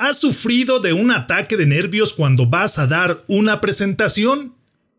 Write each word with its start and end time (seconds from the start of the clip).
¿Has 0.00 0.20
sufrido 0.20 0.78
de 0.78 0.92
un 0.92 1.10
ataque 1.10 1.56
de 1.56 1.66
nervios 1.66 2.14
cuando 2.14 2.46
vas 2.46 2.78
a 2.78 2.86
dar 2.86 3.24
una 3.26 3.60
presentación? 3.60 4.54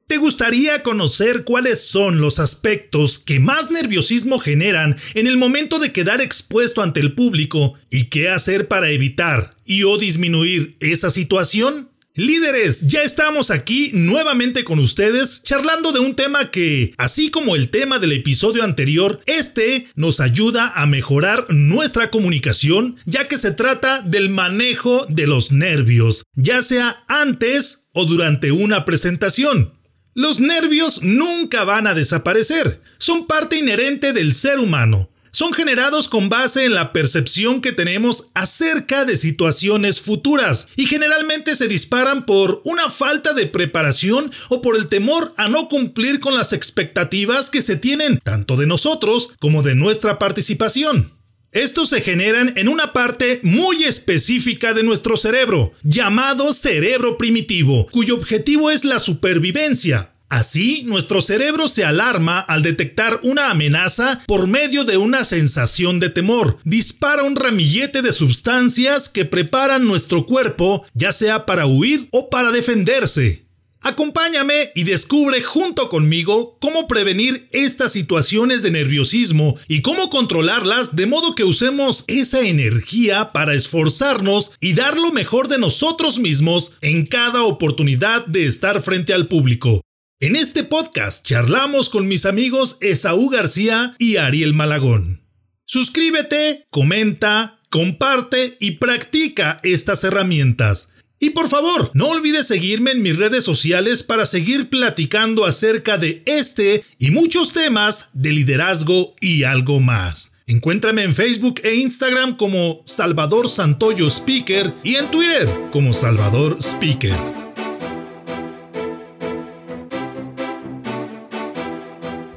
¿Te 0.07 0.17
gustaría 0.17 0.83
conocer 0.83 1.45
cuáles 1.45 1.87
son 1.87 2.19
los 2.19 2.37
aspectos 2.37 3.17
que 3.17 3.39
más 3.39 3.71
nerviosismo 3.71 4.39
generan 4.39 4.97
en 5.13 5.27
el 5.27 5.37
momento 5.37 5.79
de 5.79 5.93
quedar 5.93 6.19
expuesto 6.19 6.81
ante 6.81 6.99
el 6.99 7.13
público 7.13 7.75
y 7.89 8.07
qué 8.07 8.27
hacer 8.27 8.67
para 8.67 8.89
evitar 8.89 9.55
y 9.63 9.83
o 9.83 9.97
disminuir 9.97 10.75
esa 10.81 11.11
situación? 11.11 11.88
Líderes, 12.15 12.87
ya 12.87 13.03
estamos 13.03 13.51
aquí 13.51 13.91
nuevamente 13.93 14.63
con 14.63 14.79
ustedes 14.79 15.43
charlando 15.43 15.91
de 15.91 15.99
un 15.99 16.15
tema 16.15 16.49
que, 16.49 16.93
así 16.97 17.29
como 17.29 17.55
el 17.55 17.69
tema 17.69 17.99
del 17.99 18.13
episodio 18.13 18.63
anterior, 18.63 19.21
este 19.27 19.87
nos 19.95 20.19
ayuda 20.19 20.73
a 20.75 20.87
mejorar 20.87 21.45
nuestra 21.49 22.09
comunicación, 22.09 22.97
ya 23.05 23.27
que 23.27 23.37
se 23.37 23.51
trata 23.51 24.01
del 24.01 24.29
manejo 24.29 25.05
de 25.07 25.27
los 25.27 25.51
nervios, 25.51 26.23
ya 26.33 26.63
sea 26.63 27.03
antes 27.07 27.89
o 27.93 28.05
durante 28.05 28.51
una 28.51 28.85
presentación. 28.85 29.75
Los 30.15 30.39
nervios 30.39 31.03
nunca 31.03 31.63
van 31.63 31.85
a 31.85 31.93
desaparecer, 31.93 32.81
son 32.97 33.27
parte 33.27 33.55
inherente 33.57 34.13
del 34.13 34.33
ser 34.33 34.57
humano 34.57 35.08
son 35.31 35.53
generados 35.53 36.07
con 36.07 36.29
base 36.29 36.65
en 36.65 36.73
la 36.73 36.93
percepción 36.93 37.61
que 37.61 37.71
tenemos 37.71 38.29
acerca 38.33 39.05
de 39.05 39.17
situaciones 39.17 40.01
futuras 40.01 40.67
y 40.75 40.85
generalmente 40.85 41.55
se 41.55 41.67
disparan 41.67 42.25
por 42.25 42.61
una 42.65 42.89
falta 42.89 43.33
de 43.33 43.45
preparación 43.45 44.31
o 44.49 44.61
por 44.61 44.75
el 44.75 44.87
temor 44.87 45.33
a 45.37 45.49
no 45.49 45.69
cumplir 45.69 46.19
con 46.19 46.35
las 46.35 46.53
expectativas 46.53 47.49
que 47.49 47.61
se 47.61 47.75
tienen 47.75 48.19
tanto 48.19 48.57
de 48.57 48.67
nosotros 48.67 49.31
como 49.39 49.63
de 49.63 49.75
nuestra 49.75 50.19
participación. 50.19 51.11
Estos 51.51 51.89
se 51.89 52.01
generan 52.01 52.53
en 52.57 52.67
una 52.67 52.93
parte 52.93 53.39
muy 53.41 53.83
específica 53.83 54.75
de 54.75 54.83
nuestro 54.83 55.17
cerebro, 55.17 55.73
llamado 55.81 56.53
cerebro 56.53 57.17
primitivo, 57.17 57.87
cuyo 57.87 58.13
objetivo 58.15 58.69
es 58.69 58.85
la 58.85 58.99
supervivencia, 58.99 60.11
Así, 60.29 60.83
nuestro 60.85 61.21
cerebro 61.21 61.67
se 61.67 61.83
alarma 61.83 62.39
al 62.39 62.61
detectar 62.61 63.19
una 63.23 63.49
amenaza 63.49 64.21
por 64.27 64.45
medio 64.45 64.83
de 64.83 64.95
una 64.97 65.23
sensación 65.23 65.99
de 65.99 66.11
temor. 66.11 66.59
Dispara 66.63 67.23
un 67.23 67.35
ramillete 67.35 68.03
de 68.03 68.13
sustancias 68.13 69.09
que 69.09 69.25
preparan 69.25 69.87
nuestro 69.87 70.27
cuerpo, 70.27 70.85
ya 70.93 71.11
sea 71.13 71.47
para 71.47 71.65
huir 71.65 72.07
o 72.11 72.29
para 72.29 72.51
defenderse. 72.51 73.49
Acompáñame 73.81 74.71
y 74.75 74.83
descubre 74.83 75.41
junto 75.41 75.89
conmigo 75.89 76.57
cómo 76.59 76.87
prevenir 76.87 77.47
estas 77.51 77.93
situaciones 77.93 78.61
de 78.61 78.71
nerviosismo 78.71 79.57
y 79.67 79.81
cómo 79.81 80.09
controlarlas 80.09 80.97
de 80.97 81.07
modo 81.07 81.33
que 81.33 81.45
usemos 81.45 82.03
esa 82.07 82.41
energía 82.41 83.31
para 83.31 83.55
esforzarnos 83.55 84.51
y 84.59 84.73
dar 84.73 84.99
lo 84.99 85.11
mejor 85.11 85.47
de 85.47 85.59
nosotros 85.59 86.19
mismos 86.19 86.73
en 86.81 87.05
cada 87.05 87.43
oportunidad 87.43 88.25
de 88.27 88.45
estar 88.45 88.81
frente 88.83 89.13
al 89.13 89.27
público. 89.27 89.81
En 90.21 90.35
este 90.35 90.65
podcast 90.65 91.25
charlamos 91.25 91.87
con 91.87 92.09
mis 92.09 92.25
amigos 92.25 92.77
Esaú 92.81 93.29
García 93.29 93.95
y 93.99 94.17
Ariel 94.17 94.53
Malagón. 94.53 95.23
Suscríbete, 95.63 96.67
comenta, 96.69 97.61
comparte 97.69 98.57
y 98.59 98.71
practica 98.71 99.61
estas 99.63 100.03
herramientas. 100.03 100.89
Y 101.19 101.29
por 101.29 101.47
favor, 101.47 101.91
no 101.93 102.09
olvides 102.09 102.47
seguirme 102.47 102.91
en 102.91 103.01
mis 103.01 103.17
redes 103.17 103.45
sociales 103.45 104.03
para 104.03 104.25
seguir 104.25 104.69
platicando 104.69 105.45
acerca 105.45 105.97
de 105.97 106.21
este 106.25 106.83
y 106.97 107.11
muchos 107.11 107.53
temas 107.53 108.09
de 108.11 108.33
liderazgo 108.33 109.15
y 109.21 109.43
algo 109.43 109.79
más. 109.79 110.33
Encuéntrame 110.47 111.03
en 111.03 111.15
Facebook 111.15 111.61
e 111.63 111.75
Instagram 111.75 112.35
como 112.35 112.81
Salvador 112.85 113.47
Santoyo 113.47 114.07
Speaker 114.07 114.73
y 114.83 114.95
en 114.95 115.09
Twitter 115.11 115.47
como 115.71 115.93
Salvador 115.93 116.57
Speaker. 116.59 117.38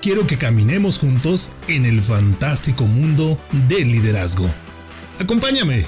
quiero 0.00 0.26
que 0.26 0.38
caminemos 0.38 0.98
juntos 0.98 1.52
en 1.68 1.84
el 1.84 2.00
fantástico 2.00 2.84
mundo 2.84 3.38
del 3.68 3.92
liderazgo. 3.92 4.48
Acompáñame. 5.18 5.84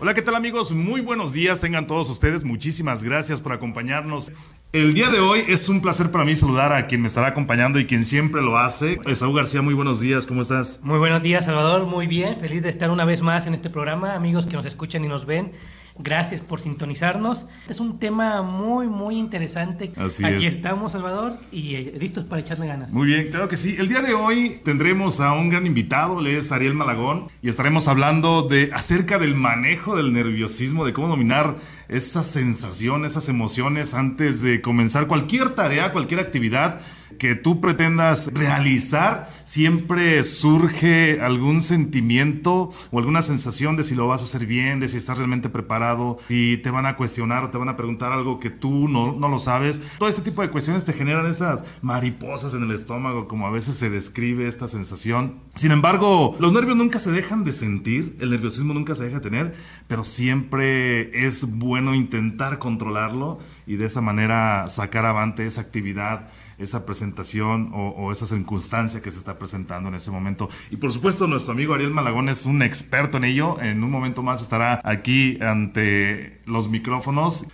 Hola, 0.00 0.14
¿qué 0.14 0.22
tal 0.22 0.36
amigos? 0.36 0.72
Muy 0.72 1.00
buenos 1.00 1.32
días, 1.32 1.60
tengan 1.60 1.86
todos 1.86 2.08
ustedes. 2.08 2.44
Muchísimas 2.44 3.02
gracias 3.02 3.40
por 3.40 3.52
acompañarnos. 3.52 4.32
El 4.72 4.94
día 4.94 5.10
de 5.10 5.18
hoy 5.18 5.42
es 5.48 5.68
un 5.68 5.82
placer 5.82 6.10
para 6.10 6.24
mí 6.24 6.36
saludar 6.36 6.72
a 6.72 6.86
quien 6.86 7.00
me 7.00 7.08
estará 7.08 7.26
acompañando 7.26 7.80
y 7.80 7.86
quien 7.86 8.04
siempre 8.04 8.40
lo 8.40 8.58
hace. 8.58 9.00
Esaú 9.06 9.32
García, 9.32 9.60
muy 9.60 9.74
buenos 9.74 9.98
días, 9.98 10.26
¿cómo 10.26 10.42
estás? 10.42 10.78
Muy 10.82 10.98
buenos 10.98 11.20
días, 11.20 11.46
Salvador, 11.46 11.84
muy 11.84 12.06
bien. 12.06 12.36
Feliz 12.36 12.62
de 12.62 12.68
estar 12.68 12.90
una 12.90 13.04
vez 13.04 13.22
más 13.22 13.46
en 13.46 13.54
este 13.54 13.70
programa. 13.70 14.14
Amigos 14.14 14.46
que 14.46 14.56
nos 14.56 14.66
escuchan 14.66 15.04
y 15.04 15.08
nos 15.08 15.26
ven, 15.26 15.52
Gracias 15.98 16.40
por 16.40 16.60
sintonizarnos. 16.60 17.46
Es 17.68 17.80
un 17.80 17.98
tema 17.98 18.42
muy, 18.42 18.86
muy 18.86 19.18
interesante. 19.18 19.92
Así 19.96 20.24
Aquí 20.24 20.46
estamos, 20.46 20.92
Salvador, 20.92 21.38
y 21.50 21.74
eh, 21.74 21.94
listos 21.98 22.24
para 22.24 22.40
echarle 22.40 22.66
ganas. 22.66 22.92
Muy 22.92 23.06
bien, 23.06 23.28
claro 23.30 23.48
que 23.48 23.56
sí. 23.56 23.74
El 23.78 23.88
día 23.88 24.00
de 24.00 24.14
hoy 24.14 24.60
tendremos 24.64 25.20
a 25.20 25.32
un 25.32 25.48
gran 25.50 25.66
invitado, 25.66 26.20
él 26.20 26.28
es 26.28 26.52
Ariel 26.52 26.74
Malagón, 26.74 27.26
y 27.42 27.48
estaremos 27.48 27.88
hablando 27.88 28.42
de 28.42 28.70
acerca 28.72 29.18
del 29.18 29.34
manejo 29.34 29.96
del 29.96 30.12
nerviosismo, 30.12 30.84
de 30.84 30.92
cómo 30.92 31.08
dominar 31.08 31.56
esas 31.88 32.26
sensaciones, 32.26 33.12
esas 33.12 33.28
emociones 33.28 33.94
antes 33.94 34.42
de 34.42 34.60
comenzar 34.60 35.06
cualquier 35.06 35.50
tarea, 35.50 35.92
cualquier 35.92 36.20
actividad 36.20 36.80
que 37.18 37.34
tú 37.34 37.60
pretendas 37.60 38.30
realizar, 38.32 39.28
siempre 39.44 40.22
surge 40.22 41.20
algún 41.20 41.62
sentimiento 41.62 42.70
o 42.90 42.98
alguna 42.98 43.22
sensación 43.22 43.76
de 43.76 43.84
si 43.84 43.94
lo 43.94 44.06
vas 44.06 44.20
a 44.20 44.24
hacer 44.24 44.46
bien, 44.46 44.80
de 44.80 44.88
si 44.88 44.96
estás 44.96 45.18
realmente 45.18 45.48
preparado, 45.48 45.87
si 46.28 46.58
te 46.58 46.70
van 46.70 46.86
a 46.86 46.96
cuestionar 46.96 47.44
o 47.44 47.50
te 47.50 47.58
van 47.58 47.68
a 47.68 47.76
preguntar 47.76 48.12
algo 48.12 48.40
que 48.40 48.50
tú 48.50 48.88
no, 48.88 49.12
no 49.12 49.28
lo 49.28 49.38
sabes. 49.38 49.80
Todo 49.98 50.08
este 50.08 50.22
tipo 50.22 50.42
de 50.42 50.50
cuestiones 50.50 50.84
te 50.84 50.92
generan 50.92 51.26
esas 51.26 51.64
mariposas 51.82 52.54
en 52.54 52.64
el 52.64 52.72
estómago, 52.72 53.28
como 53.28 53.46
a 53.46 53.50
veces 53.50 53.76
se 53.76 53.90
describe 53.90 54.46
esta 54.46 54.68
sensación. 54.68 55.40
Sin 55.54 55.72
embargo, 55.72 56.36
los 56.38 56.52
nervios 56.52 56.76
nunca 56.76 56.98
se 56.98 57.12
dejan 57.12 57.44
de 57.44 57.52
sentir, 57.52 58.16
el 58.20 58.30
nerviosismo 58.30 58.74
nunca 58.74 58.94
se 58.94 59.04
deja 59.04 59.16
de 59.16 59.30
tener, 59.30 59.54
pero 59.86 60.04
siempre 60.04 61.26
es 61.26 61.58
bueno 61.58 61.94
intentar 61.94 62.58
controlarlo 62.58 63.38
y 63.66 63.76
de 63.76 63.86
esa 63.86 64.00
manera 64.00 64.68
sacar 64.68 65.06
avante 65.06 65.46
esa 65.46 65.60
actividad 65.60 66.28
esa 66.58 66.84
presentación 66.84 67.70
o, 67.72 68.10
esa 68.12 68.26
circunstancia 68.26 69.00
que 69.00 69.10
se 69.10 69.18
está 69.18 69.38
presentando 69.38 69.88
en 69.88 69.94
ese 69.94 70.10
momento. 70.10 70.48
Y 70.70 70.76
por 70.76 70.92
supuesto, 70.92 71.26
nuestro 71.26 71.52
amigo 71.52 71.74
Ariel 71.74 71.92
Malagón 71.92 72.28
es 72.28 72.46
un 72.46 72.62
experto 72.62 73.16
en 73.16 73.24
ello. 73.24 73.60
En 73.60 73.82
un 73.82 73.90
momento 73.90 74.22
más 74.22 74.42
estará 74.42 74.80
aquí 74.84 75.38
ante 75.40 76.40
los 76.46 76.68
micrófonos. 76.68 77.46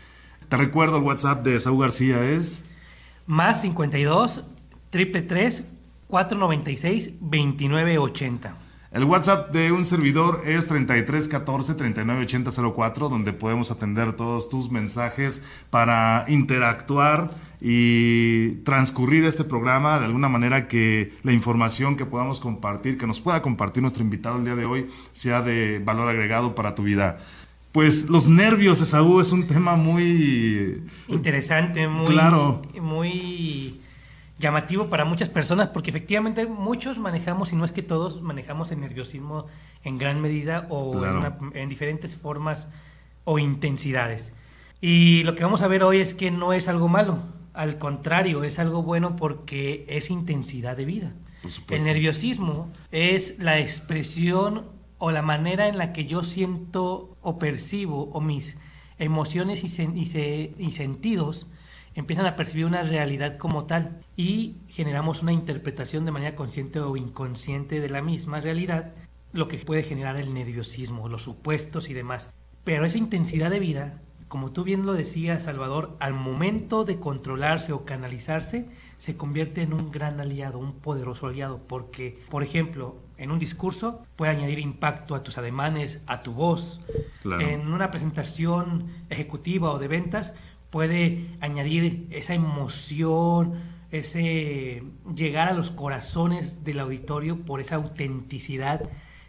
Te 0.48 0.56
recuerdo, 0.56 0.96
el 0.96 1.02
WhatsApp 1.02 1.44
de 1.44 1.58
Saúl 1.60 1.82
García 1.82 2.24
es... 2.24 2.64
Más 3.26 3.62
52 3.62 4.44
333 4.90 5.66
496 6.08 7.14
2980. 7.20 8.63
El 8.94 9.02
WhatsApp 9.02 9.50
de 9.50 9.72
un 9.72 9.84
servidor 9.84 10.42
es 10.46 10.68
3314 10.68 11.74
398004, 11.74 13.08
donde 13.08 13.32
podemos 13.32 13.72
atender 13.72 14.12
todos 14.12 14.48
tus 14.48 14.70
mensajes 14.70 15.42
para 15.68 16.24
interactuar 16.28 17.28
y 17.60 18.50
transcurrir 18.62 19.24
este 19.24 19.42
programa 19.42 19.98
de 19.98 20.04
alguna 20.04 20.28
manera 20.28 20.68
que 20.68 21.12
la 21.24 21.32
información 21.32 21.96
que 21.96 22.06
podamos 22.06 22.38
compartir, 22.38 22.96
que 22.96 23.08
nos 23.08 23.20
pueda 23.20 23.42
compartir 23.42 23.82
nuestro 23.82 24.04
invitado 24.04 24.38
el 24.38 24.44
día 24.44 24.54
de 24.54 24.64
hoy, 24.64 24.86
sea 25.12 25.42
de 25.42 25.80
valor 25.84 26.08
agregado 26.08 26.54
para 26.54 26.76
tu 26.76 26.84
vida. 26.84 27.18
Pues 27.72 28.08
los 28.08 28.28
nervios, 28.28 28.80
Esaú, 28.80 29.18
es 29.18 29.32
un 29.32 29.48
tema 29.48 29.74
muy... 29.74 30.84
Interesante, 31.08 31.88
muy... 31.88 32.06
Claro. 32.06 32.62
Muy 32.80 33.80
llamativo 34.44 34.90
para 34.90 35.06
muchas 35.06 35.30
personas 35.30 35.68
porque 35.68 35.90
efectivamente 35.90 36.46
muchos 36.46 36.98
manejamos, 36.98 37.52
y 37.52 37.56
no 37.56 37.64
es 37.64 37.72
que 37.72 37.82
todos 37.82 38.20
manejamos 38.20 38.70
el 38.72 38.80
nerviosismo 38.80 39.46
en 39.82 39.96
gran 39.96 40.20
medida 40.20 40.66
o 40.68 40.92
en, 41.54 41.68
diferentes 41.70 42.14
formas 42.14 42.68
o 43.24 43.38
intensidades. 43.38 44.34
Y 44.82 45.22
lo 45.24 45.34
que 45.34 45.44
vamos 45.44 45.62
a 45.62 45.68
ver 45.68 45.82
hoy 45.82 46.00
es 46.00 46.12
que 46.12 46.30
no 46.30 46.52
es 46.52 46.68
algo 46.68 46.88
malo, 46.88 47.20
al 47.54 47.78
contrario, 47.78 48.44
es 48.44 48.58
algo 48.58 48.82
bueno 48.82 49.16
porque 49.16 49.86
es 49.88 50.10
intensidad 50.10 50.76
de 50.76 50.84
vida. 50.84 51.14
El 51.70 51.84
nerviosismo 51.84 52.70
es 52.92 53.38
la 53.38 53.60
expresión 53.60 54.66
o 54.98 55.10
la 55.10 55.22
manera 55.22 55.68
en 55.68 55.78
la 55.78 55.94
que 55.94 56.04
yo 56.04 56.22
siento 56.22 57.16
o 57.22 57.38
percibo 57.38 58.10
o 58.12 58.20
mis 58.20 58.58
emociones 58.98 59.64
y, 59.64 60.54
y 60.58 60.70
sentidos 60.70 61.46
empiezan 61.94 62.26
a 62.26 62.36
percibir 62.36 62.66
una 62.66 62.82
realidad 62.82 63.38
como 63.38 63.64
tal 63.64 64.00
y 64.16 64.56
generamos 64.68 65.22
una 65.22 65.32
interpretación 65.32 66.04
de 66.04 66.12
manera 66.12 66.36
consciente 66.36 66.80
o 66.80 66.96
inconsciente 66.96 67.80
de 67.80 67.88
la 67.88 68.02
misma 68.02 68.40
realidad, 68.40 68.92
lo 69.32 69.48
que 69.48 69.58
puede 69.58 69.82
generar 69.82 70.16
el 70.16 70.34
nerviosismo, 70.34 71.08
los 71.08 71.22
supuestos 71.22 71.88
y 71.88 71.94
demás. 71.94 72.32
Pero 72.64 72.84
esa 72.84 72.98
intensidad 72.98 73.50
de 73.50 73.58
vida, 73.58 74.00
como 74.28 74.52
tú 74.52 74.64
bien 74.64 74.86
lo 74.86 74.94
decías, 74.94 75.42
Salvador, 75.42 75.96
al 76.00 76.14
momento 76.14 76.84
de 76.84 76.98
controlarse 76.98 77.72
o 77.72 77.84
canalizarse, 77.84 78.68
se 78.96 79.16
convierte 79.16 79.62
en 79.62 79.74
un 79.74 79.92
gran 79.92 80.18
aliado, 80.18 80.58
un 80.58 80.72
poderoso 80.72 81.26
aliado, 81.26 81.60
porque, 81.68 82.18
por 82.30 82.42
ejemplo, 82.42 82.96
en 83.16 83.30
un 83.30 83.38
discurso 83.38 84.02
puede 84.16 84.32
añadir 84.32 84.58
impacto 84.58 85.14
a 85.14 85.22
tus 85.22 85.38
ademanes, 85.38 86.02
a 86.06 86.22
tu 86.22 86.32
voz. 86.32 86.80
En 87.24 87.72
una 87.72 87.90
presentación 87.90 88.88
ejecutiva 89.08 89.70
o 89.70 89.78
de 89.78 89.88
ventas 89.88 90.34
puede 90.74 91.28
añadir 91.40 92.08
esa 92.10 92.34
emoción, 92.34 93.52
ese 93.92 94.82
llegar 95.14 95.46
a 95.46 95.52
los 95.52 95.70
corazones 95.70 96.64
del 96.64 96.80
auditorio 96.80 97.44
por 97.44 97.60
esa 97.60 97.76
autenticidad 97.76 98.82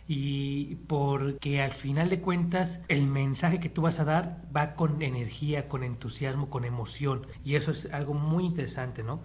y 0.07 0.77
porque 0.87 1.61
al 1.61 1.73
final 1.73 2.09
de 2.09 2.19
cuentas 2.19 2.79
el 2.87 3.05
mensaje 3.05 3.59
que 3.59 3.69
tú 3.69 3.83
vas 3.83 3.99
a 3.99 4.05
dar 4.05 4.41
va 4.55 4.73
con 4.73 5.03
energía, 5.03 5.69
con 5.69 5.83
entusiasmo, 5.83 6.49
con 6.49 6.65
emoción 6.65 7.27
y 7.43 7.53
eso 7.53 7.69
es 7.69 7.93
algo 7.93 8.15
muy 8.15 8.43
interesante, 8.43 9.03
¿no? 9.03 9.19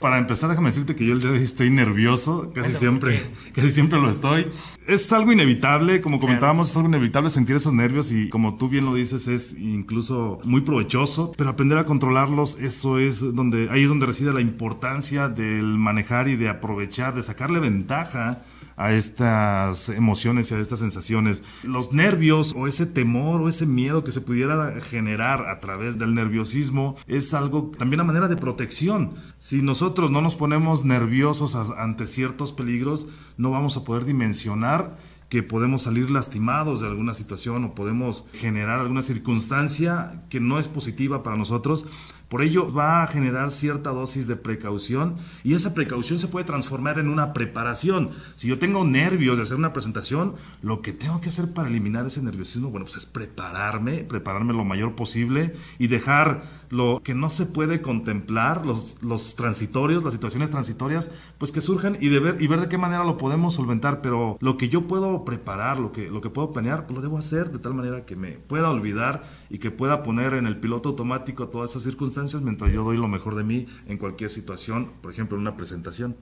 Para 0.00 0.18
empezar, 0.18 0.50
déjame 0.50 0.68
decirte 0.68 0.94
que 0.94 1.06
yo 1.06 1.14
el 1.14 1.20
día 1.20 1.30
de 1.30 1.38
hoy 1.38 1.44
estoy 1.44 1.70
nervioso, 1.70 2.52
casi 2.54 2.72
siempre, 2.74 3.22
casi 3.54 3.70
siempre 3.70 3.98
lo 4.00 4.10
estoy. 4.10 4.48
Es 4.86 5.10
algo 5.12 5.32
inevitable, 5.32 6.02
como 6.02 6.20
comentábamos, 6.20 6.70
es 6.70 6.76
algo 6.76 6.88
inevitable 6.88 7.30
sentir 7.30 7.56
esos 7.56 7.72
nervios 7.72 8.12
y 8.12 8.28
como 8.28 8.56
tú 8.56 8.68
bien 8.68 8.84
lo 8.84 8.94
dices, 8.94 9.28
es 9.28 9.58
incluso 9.58 10.40
muy 10.44 10.60
provechoso, 10.60 11.32
pero 11.38 11.50
aprender 11.50 11.78
a 11.78 11.84
controlarlos, 11.84 12.58
eso 12.60 12.98
es 12.98 13.20
donde, 13.34 13.70
ahí 13.70 13.84
es 13.84 13.88
donde 13.88 14.06
reside 14.06 14.34
la 14.34 14.42
importancia 14.42 15.28
del 15.28 15.64
manejar 15.78 16.28
y 16.28 16.36
de 16.36 16.50
aprovechar, 16.50 17.14
de 17.14 17.22
sacarle 17.22 17.60
ventaja 17.60 18.42
a 18.76 18.92
estas 18.92 19.88
emociones 19.88 20.50
y 20.50 20.54
a 20.54 20.58
estas 20.58 20.80
sensaciones. 20.80 21.42
Los 21.62 21.92
nervios 21.92 22.54
o 22.56 22.66
ese 22.66 22.86
temor 22.86 23.40
o 23.40 23.48
ese 23.48 23.66
miedo 23.66 24.04
que 24.04 24.12
se 24.12 24.20
pudiera 24.20 24.80
generar 24.80 25.48
a 25.48 25.60
través 25.60 25.98
del 25.98 26.14
nerviosismo 26.14 26.96
es 27.06 27.34
algo 27.34 27.72
también 27.78 28.00
a 28.00 28.04
manera 28.04 28.28
de 28.28 28.36
protección. 28.36 29.14
Si 29.38 29.62
nosotros 29.62 30.10
no 30.10 30.20
nos 30.20 30.36
ponemos 30.36 30.84
nerviosos 30.84 31.54
ante 31.54 32.06
ciertos 32.06 32.52
peligros, 32.52 33.08
no 33.36 33.50
vamos 33.50 33.76
a 33.76 33.84
poder 33.84 34.04
dimensionar 34.04 34.96
que 35.28 35.42
podemos 35.42 35.82
salir 35.82 36.10
lastimados 36.10 36.80
de 36.80 36.86
alguna 36.86 37.14
situación 37.14 37.64
o 37.64 37.74
podemos 37.74 38.26
generar 38.34 38.78
alguna 38.78 39.02
circunstancia 39.02 40.22
que 40.28 40.38
no 40.38 40.60
es 40.60 40.68
positiva 40.68 41.22
para 41.22 41.36
nosotros 41.36 41.86
por 42.34 42.42
ello 42.42 42.72
va 42.72 43.04
a 43.04 43.06
generar 43.06 43.52
cierta 43.52 43.90
dosis 43.90 44.26
de 44.26 44.34
precaución 44.34 45.14
y 45.44 45.54
esa 45.54 45.72
precaución 45.72 46.18
se 46.18 46.26
puede 46.26 46.44
transformar 46.44 46.98
en 46.98 47.08
una 47.08 47.32
preparación. 47.32 48.10
Si 48.34 48.48
yo 48.48 48.58
tengo 48.58 48.82
nervios 48.84 49.36
de 49.36 49.44
hacer 49.44 49.56
una 49.56 49.72
presentación, 49.72 50.34
lo 50.60 50.82
que 50.82 50.92
tengo 50.92 51.20
que 51.20 51.28
hacer 51.28 51.52
para 51.52 51.68
eliminar 51.68 52.06
ese 52.06 52.22
nerviosismo, 52.22 52.70
bueno, 52.70 52.86
pues 52.86 52.96
es 52.96 53.06
prepararme, 53.06 53.98
prepararme 53.98 54.52
lo 54.52 54.64
mayor 54.64 54.96
posible 54.96 55.54
y 55.78 55.86
dejar 55.86 56.42
lo 56.70 57.00
que 57.02 57.14
no 57.14 57.30
se 57.30 57.46
puede 57.46 57.80
contemplar, 57.80 58.66
los, 58.66 59.02
los 59.02 59.36
transitorios, 59.36 60.02
las 60.02 60.12
situaciones 60.12 60.50
transitorias, 60.50 61.10
pues 61.38 61.52
que 61.52 61.60
surjan 61.60 61.96
y, 62.00 62.08
de 62.08 62.20
ver, 62.20 62.42
y 62.42 62.46
ver 62.46 62.60
de 62.60 62.68
qué 62.68 62.78
manera 62.78 63.04
lo 63.04 63.16
podemos 63.16 63.54
solventar. 63.54 64.00
Pero 64.00 64.36
lo 64.40 64.56
que 64.56 64.68
yo 64.68 64.86
puedo 64.86 65.24
preparar, 65.24 65.78
lo 65.78 65.92
que, 65.92 66.10
lo 66.10 66.20
que 66.20 66.30
puedo 66.30 66.52
planear, 66.52 66.86
pues 66.86 66.96
lo 66.96 67.02
debo 67.02 67.18
hacer 67.18 67.50
de 67.50 67.58
tal 67.58 67.74
manera 67.74 68.04
que 68.04 68.16
me 68.16 68.32
pueda 68.32 68.70
olvidar 68.70 69.24
y 69.50 69.58
que 69.58 69.70
pueda 69.70 70.02
poner 70.02 70.34
en 70.34 70.46
el 70.46 70.58
piloto 70.58 70.90
automático 70.90 71.48
todas 71.48 71.70
esas 71.70 71.82
circunstancias 71.82 72.42
mientras 72.42 72.72
yo 72.72 72.82
doy 72.84 72.96
lo 72.96 73.08
mejor 73.08 73.34
de 73.34 73.44
mí 73.44 73.66
en 73.86 73.98
cualquier 73.98 74.30
situación, 74.30 74.90
por 75.00 75.12
ejemplo, 75.12 75.36
en 75.36 75.42
una 75.42 75.56
presentación. 75.56 76.16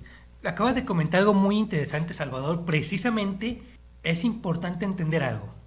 Acabas 0.44 0.74
de 0.74 0.84
comentar 0.84 1.20
algo 1.20 1.34
muy 1.34 1.56
interesante, 1.56 2.14
Salvador. 2.14 2.64
Precisamente 2.64 3.62
es 4.02 4.24
importante 4.24 4.84
entender 4.84 5.22
algo. 5.22 5.61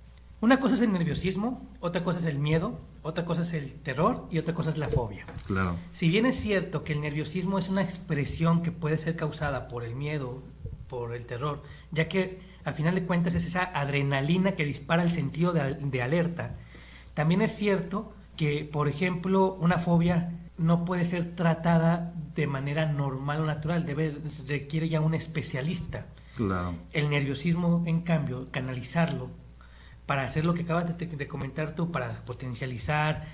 Una 0.45 0.59
cosa 0.59 0.75
es 0.75 0.81
el 0.81 0.93
nerviosismo, 0.93 1.67
otra 1.79 2.03
cosa 2.03 2.19
es 2.19 2.25
el 2.27 2.37
miedo, 2.37 2.79
otra 3.01 3.25
cosa 3.25 3.41
es 3.41 3.53
el 3.53 3.73
terror 3.81 4.27
y 4.29 4.37
otra 4.37 4.53
cosa 4.53 4.69
es 4.69 4.77
la 4.77 4.87
fobia. 4.87 5.25
Claro. 5.47 5.75
Si 5.91 6.07
bien 6.07 6.27
es 6.27 6.35
cierto 6.35 6.83
que 6.83 6.93
el 6.93 7.01
nerviosismo 7.01 7.57
es 7.57 7.67
una 7.67 7.81
expresión 7.81 8.61
que 8.61 8.71
puede 8.71 8.99
ser 8.99 9.15
causada 9.15 9.67
por 9.67 9.83
el 9.83 9.95
miedo, 9.95 10.43
por 10.87 11.15
el 11.15 11.25
terror, 11.25 11.63
ya 11.89 12.07
que 12.07 12.41
al 12.63 12.75
final 12.75 12.93
de 12.93 13.07
cuentas 13.07 13.33
es 13.33 13.47
esa 13.47 13.63
adrenalina 13.63 14.51
que 14.51 14.65
dispara 14.65 15.01
el 15.01 15.09
sentido 15.09 15.51
de, 15.51 16.01
alerta, 16.03 16.57
también 17.15 17.41
es 17.41 17.55
cierto 17.55 18.13
que, 18.37 18.69
por 18.71 18.87
ejemplo, 18.87 19.57
una 19.59 19.79
fobia 19.79 20.31
no 20.59 20.85
puede 20.85 21.05
ser 21.05 21.35
tratada 21.35 22.13
de 22.35 22.45
manera 22.45 22.85
normal 22.85 23.41
o 23.41 23.45
natural, 23.47 23.83
debe, 23.83 24.15
requiere 24.47 24.89
ya 24.89 25.01
un 25.01 25.15
especialista. 25.15 26.05
Claro. 26.35 26.75
El 26.93 27.09
nerviosismo, 27.09 27.81
en 27.87 28.01
cambio, 28.01 28.45
canalizarlo 28.51 29.43
para 30.05 30.23
hacer 30.23 30.45
lo 30.45 30.53
que 30.53 30.63
acabas 30.63 30.97
de, 30.97 31.27
comentar 31.27 31.75
tú, 31.75 31.91
para 31.91 32.13
potencializar, 32.25 33.25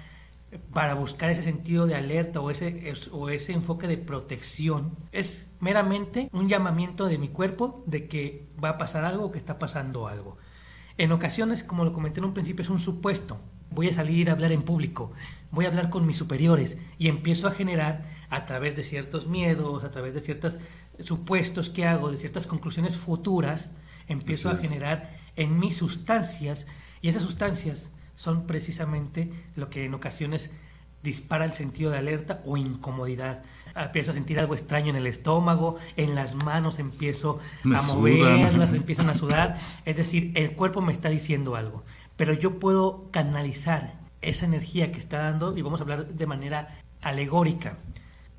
para 0.73 0.93
buscar 0.93 1.29
ese 1.29 1.43
sentido 1.43 1.85
de 1.87 1.95
alerta 1.95 2.41
o 2.41 2.51
ese, 2.51 2.93
o 3.11 3.29
ese 3.29 3.53
enfoque 3.53 3.87
de 3.87 3.97
protección, 3.97 4.95
es 5.11 5.47
meramente 5.59 6.29
un 6.33 6.49
llamamiento 6.49 7.05
de 7.05 7.17
mi 7.17 7.29
cuerpo 7.29 7.83
de 7.85 8.07
que 8.07 8.47
va 8.61 8.69
a 8.69 8.77
pasar 8.77 9.03
algo 9.03 9.31
que 9.31 9.37
está 9.37 9.59
pasando 9.59 10.07
algo. 10.07 10.37
En 10.97 11.11
ocasiones, 11.11 11.63
como 11.63 11.85
lo 11.85 11.93
comenté 11.93 12.19
en 12.19 12.25
un 12.25 12.33
principio, 12.33 12.63
es 12.63 12.69
un 12.69 12.79
supuesto. 12.79 13.39
Voy 13.71 13.87
a 13.87 13.93
salir 13.93 14.29
a 14.29 14.33
hablar 14.33 14.51
en 14.51 14.63
público, 14.63 15.13
voy 15.49 15.63
a 15.63 15.69
hablar 15.69 15.89
con 15.89 16.05
mis 16.05 16.17
superiores 16.17 16.77
y 16.97 17.07
empiezo 17.07 17.47
a 17.47 17.51
generar 17.51 18.03
a 18.29 18.45
través 18.45 18.75
de 18.75 18.83
ciertos 18.83 19.27
miedos, 19.27 19.85
a 19.85 19.91
través 19.91 20.13
de 20.13 20.19
ciertos 20.19 20.59
supuestos 20.99 21.69
que 21.69 21.85
hago, 21.85 22.11
de 22.11 22.17
ciertas 22.17 22.47
conclusiones 22.47 22.97
futuras, 22.97 23.71
empiezo 24.07 24.49
a 24.49 24.55
generar 24.55 25.09
en 25.41 25.59
mis 25.59 25.77
sustancias 25.77 26.67
y 27.01 27.09
esas 27.09 27.23
sustancias 27.23 27.91
son 28.15 28.45
precisamente 28.45 29.31
lo 29.55 29.69
que 29.69 29.85
en 29.85 29.93
ocasiones 29.93 30.51
dispara 31.03 31.45
el 31.45 31.53
sentido 31.53 31.89
de 31.89 31.97
alerta 31.97 32.41
o 32.45 32.57
incomodidad. 32.57 33.43
Empiezo 33.75 34.11
a 34.11 34.13
sentir 34.13 34.39
algo 34.39 34.53
extraño 34.53 34.91
en 34.91 34.97
el 34.97 35.07
estómago, 35.07 35.77
en 35.97 36.13
las 36.13 36.35
manos 36.35 36.77
empiezo 36.77 37.39
a 37.63 37.81
moverlas, 37.81 38.73
empiezan 38.73 39.09
a 39.09 39.15
sudar. 39.15 39.57
Es 39.85 39.95
decir, 39.95 40.31
el 40.35 40.51
cuerpo 40.53 40.81
me 40.81 40.93
está 40.93 41.09
diciendo 41.09 41.55
algo. 41.55 41.83
Pero 42.17 42.33
yo 42.33 42.59
puedo 42.59 43.09
canalizar 43.09 43.95
esa 44.21 44.45
energía 44.45 44.91
que 44.91 44.99
está 44.99 45.17
dando 45.17 45.57
y 45.57 45.63
vamos 45.63 45.79
a 45.79 45.83
hablar 45.83 46.05
de 46.07 46.27
manera 46.27 46.77
alegórica. 47.01 47.77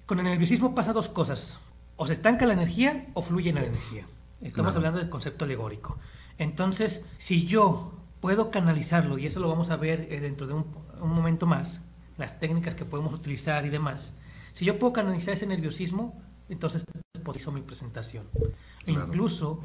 Con 0.06 0.20
el 0.20 0.26
nerviosismo 0.26 0.74
pasa 0.74 0.92
dos 0.92 1.08
cosas. 1.08 1.58
O 1.96 2.06
se 2.06 2.12
estanca 2.12 2.46
la 2.46 2.52
energía 2.52 3.06
o 3.14 3.22
fluye 3.22 3.52
la 3.52 3.64
energía. 3.64 4.06
Estamos 4.40 4.76
hablando 4.76 4.98
del 5.00 5.08
concepto 5.08 5.44
alegórico. 5.44 5.98
Entonces, 6.42 7.04
si 7.18 7.46
yo 7.46 7.92
puedo 8.20 8.50
canalizarlo, 8.50 9.16
y 9.18 9.26
eso 9.26 9.40
lo 9.40 9.48
vamos 9.48 9.70
a 9.70 9.76
ver 9.76 10.08
eh, 10.10 10.20
dentro 10.20 10.46
de 10.46 10.54
un, 10.54 10.66
momento 11.00 11.46
más, 11.46 11.80
las 12.18 12.38
técnicas 12.40 12.74
que 12.74 12.84
podemos 12.84 13.14
utilizar 13.14 13.64
y 13.64 13.68
demás, 13.68 14.16
si 14.52 14.64
yo 14.64 14.78
puedo 14.78 14.92
canalizar 14.92 15.34
ese 15.34 15.46
nerviosismo, 15.46 16.20
entonces 16.48 16.84
hizo 17.36 17.52
mi 17.52 17.60
presentación. 17.60 18.24
E 18.86 18.92
incluso 18.92 19.60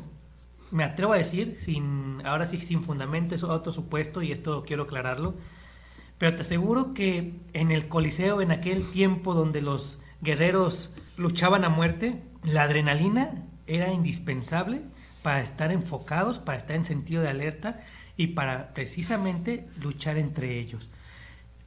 me 0.69 0.83
atrevo 0.83 1.13
a 1.13 1.17
decir, 1.17 1.57
sin, 1.59 2.21
ahora 2.23 2.45
sí 2.45 2.57
sin 2.57 2.83
fundamento, 2.83 3.33
es 3.33 3.43
otro 3.43 3.73
supuesto, 3.73 4.21
y 4.21 4.31
esto 4.31 4.63
quiero 4.65 4.83
aclararlo, 4.83 5.33
pero 6.19 6.35
te 6.35 6.41
aseguro 6.41 6.93
que 6.93 7.33
en 7.53 7.71
el 7.71 7.87
Coliseo, 7.87 8.41
en 8.41 8.51
aquel 8.51 8.83
tiempo 8.83 9.33
donde 9.33 9.61
los 9.61 9.99
guerreros 10.21 10.91
luchaban 11.17 11.63
a 11.63 11.69
muerte, 11.69 12.21
la 12.43 12.63
adrenalina 12.63 13.45
era 13.65 13.91
indispensable 13.91 14.83
para 15.27 15.41
estar 15.41 15.73
enfocados, 15.73 16.39
para 16.39 16.57
estar 16.57 16.77
en 16.77 16.85
sentido 16.85 17.21
de 17.21 17.27
alerta 17.27 17.81
y 18.15 18.27
para 18.27 18.73
precisamente 18.73 19.67
luchar 19.81 20.17
entre 20.17 20.57
ellos. 20.57 20.87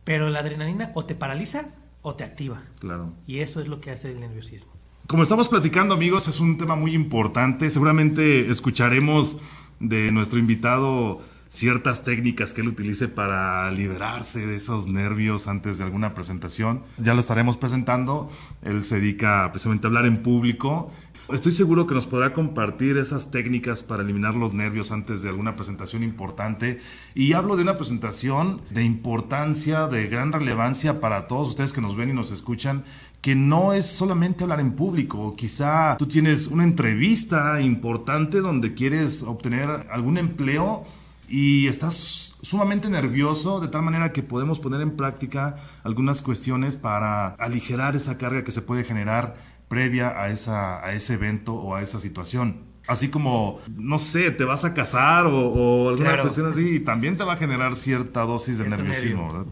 Pero 0.03 0.31
la 0.31 0.39
adrenalina 0.39 0.93
o 0.95 1.05
te 1.05 1.15
paraliza 1.15 1.67
o 2.01 2.15
te 2.15 2.25
activa. 2.25 2.63
Claro. 2.79 3.13
Y 3.27 3.41
eso 3.41 3.61
es 3.61 3.69
lo 3.69 3.83
que 3.83 3.91
hace 3.91 4.13
el 4.13 4.19
nerviosismo. 4.19 4.73
Como 5.07 5.25
estamos 5.25 5.49
platicando, 5.49 5.93
amigos, 5.93 6.27
es 6.27 6.41
un 6.41 6.57
tema 6.57 6.75
muy 6.75 6.95
importante. 6.95 7.69
Seguramente 7.69 8.51
escucharemos 8.51 9.41
de 9.79 10.11
nuestro 10.11 10.39
invitado 10.39 11.21
ciertas 11.51 12.05
técnicas 12.05 12.55
que 12.55 12.63
él 12.63 12.69
utilice 12.69 13.09
para 13.09 13.71
liberarse 13.73 14.47
de 14.47 14.55
esos 14.55 14.87
nervios 14.87 15.49
antes 15.49 15.77
de 15.77 15.85
alguna 15.85 16.15
presentación. 16.15 16.83
Ya 16.97 17.13
lo 17.13 17.21
estaremos 17.21 17.59
presentando. 17.59 18.31
Él 18.63 18.85
se 18.85 19.01
dedica 19.01 19.51
precisamente 19.51 19.87
a 19.87 19.89
hablar 19.89 20.07
en 20.07 20.23
público. 20.23 20.91
Estoy 21.33 21.53
seguro 21.53 21.87
que 21.87 21.95
nos 21.95 22.07
podrá 22.07 22.33
compartir 22.33 22.97
esas 22.97 23.31
técnicas 23.31 23.85
para 23.85 24.03
eliminar 24.03 24.35
los 24.35 24.53
nervios 24.53 24.91
antes 24.91 25.23
de 25.23 25.29
alguna 25.29 25.55
presentación 25.55 26.03
importante. 26.03 26.81
Y 27.15 27.35
hablo 27.35 27.57
de 27.57 27.63
una 27.63 27.77
presentación 27.77 28.61
de 28.71 28.83
importancia, 28.83 29.87
de 29.87 30.09
gran 30.09 30.33
relevancia 30.33 31.01
para 31.01 31.29
todos 31.29 31.51
ustedes 31.51 31.73
que 31.73 31.81
nos 31.81 31.95
ven 31.95 32.11
y 32.11 32.15
nos 32.15 32.33
escuchan, 32.33 32.85
que 33.21 33.37
no 33.37 33.73
es 33.73 33.87
solamente 33.87 34.43
hablar 34.43 34.59
en 34.59 34.73
público. 34.73 35.37
Quizá 35.37 35.97
tú 35.99 36.09
tienes 36.09 36.49
una 36.49 36.65
entrevista 36.65 37.61
importante 37.61 38.41
donde 38.41 38.75
quieres 38.75 39.23
obtener 39.23 39.87
algún 39.93 40.19
empleo 40.19 40.85
y 41.29 41.69
estás 41.69 42.37
sumamente 42.43 42.89
nervioso 42.89 43.61
de 43.61 43.69
tal 43.69 43.83
manera 43.83 44.13
que 44.13 44.25
podemos 44.25 44.59
poner 44.59 44.81
en 44.81 44.97
práctica 44.97 45.57
algunas 45.85 46.23
cuestiones 46.23 46.75
para 46.75 47.29
aligerar 47.29 47.95
esa 47.95 48.19
carga 48.19 48.43
que 48.43 48.51
se 48.51 48.63
puede 48.63 48.83
generar 48.83 49.37
previa 49.71 50.21
a, 50.21 50.31
esa, 50.31 50.85
a 50.85 50.93
ese 50.93 51.15
evento 51.15 51.55
o 51.55 51.77
a 51.77 51.81
esa 51.81 52.01
situación. 52.01 52.65
Así 52.89 53.09
como, 53.09 53.61
no 53.77 54.01
sé, 54.01 54.33
te 54.33 54.45
vas 54.45 54.65
a 54.65 54.75
casar 54.75 55.27
o, 55.27 55.91
alguna 55.91 56.21
cuestión 56.21 56.51
así 56.51 56.77
y 56.77 56.81
también 56.81 57.17
te 57.17 57.23
va 57.23 57.35
a 57.35 57.37
generar 57.37 57.77
cierta 57.77 58.23
dosis 58.23 58.59
de 58.59 58.69
nerviosismo. 58.69 59.47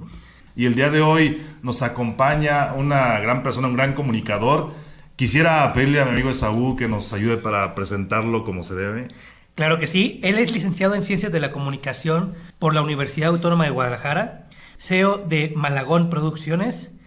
Y 0.57 0.67
el 0.67 0.75
día 0.75 0.91
de 0.91 1.03
hoy 1.03 1.41
nos 1.63 1.83
acompaña 1.83 2.75
una 2.75 3.21
gran 3.21 3.45
persona, 3.45 3.69
un 3.69 3.77
gran 3.77 3.95
comunicador. 3.95 4.73
Quisiera 5.15 5.73
pedirle 5.73 6.01
a 6.01 6.05
mi 6.05 6.11
amigo 6.11 6.31
Esaú 6.31 6.75
que 6.75 6.89
nos 6.89 7.13
ayude 7.13 7.37
para 7.37 7.77
presentarlo 7.77 8.43
como 8.43 8.65
se 8.65 8.75
debe. 8.75 9.07
Claro 9.55 9.79
que 9.79 9.87
sí. 9.87 10.19
Él 10.25 10.41
es 10.41 10.51
licenciado 10.51 10.97
en 10.97 11.05
Ciencias 11.05 11.31
de 11.31 11.39
la 11.39 11.53
Comunicación 11.53 12.35
por 12.59 12.75
la 12.75 12.83
Universidad 12.83 13.29
Autónoma 13.29 13.65
de 13.65 13.71
Guadalajara, 13.71 14.49
CEO 14.79 15.19
de 15.19 15.53
Malagón 15.55 16.11
Producciones, 16.11 16.98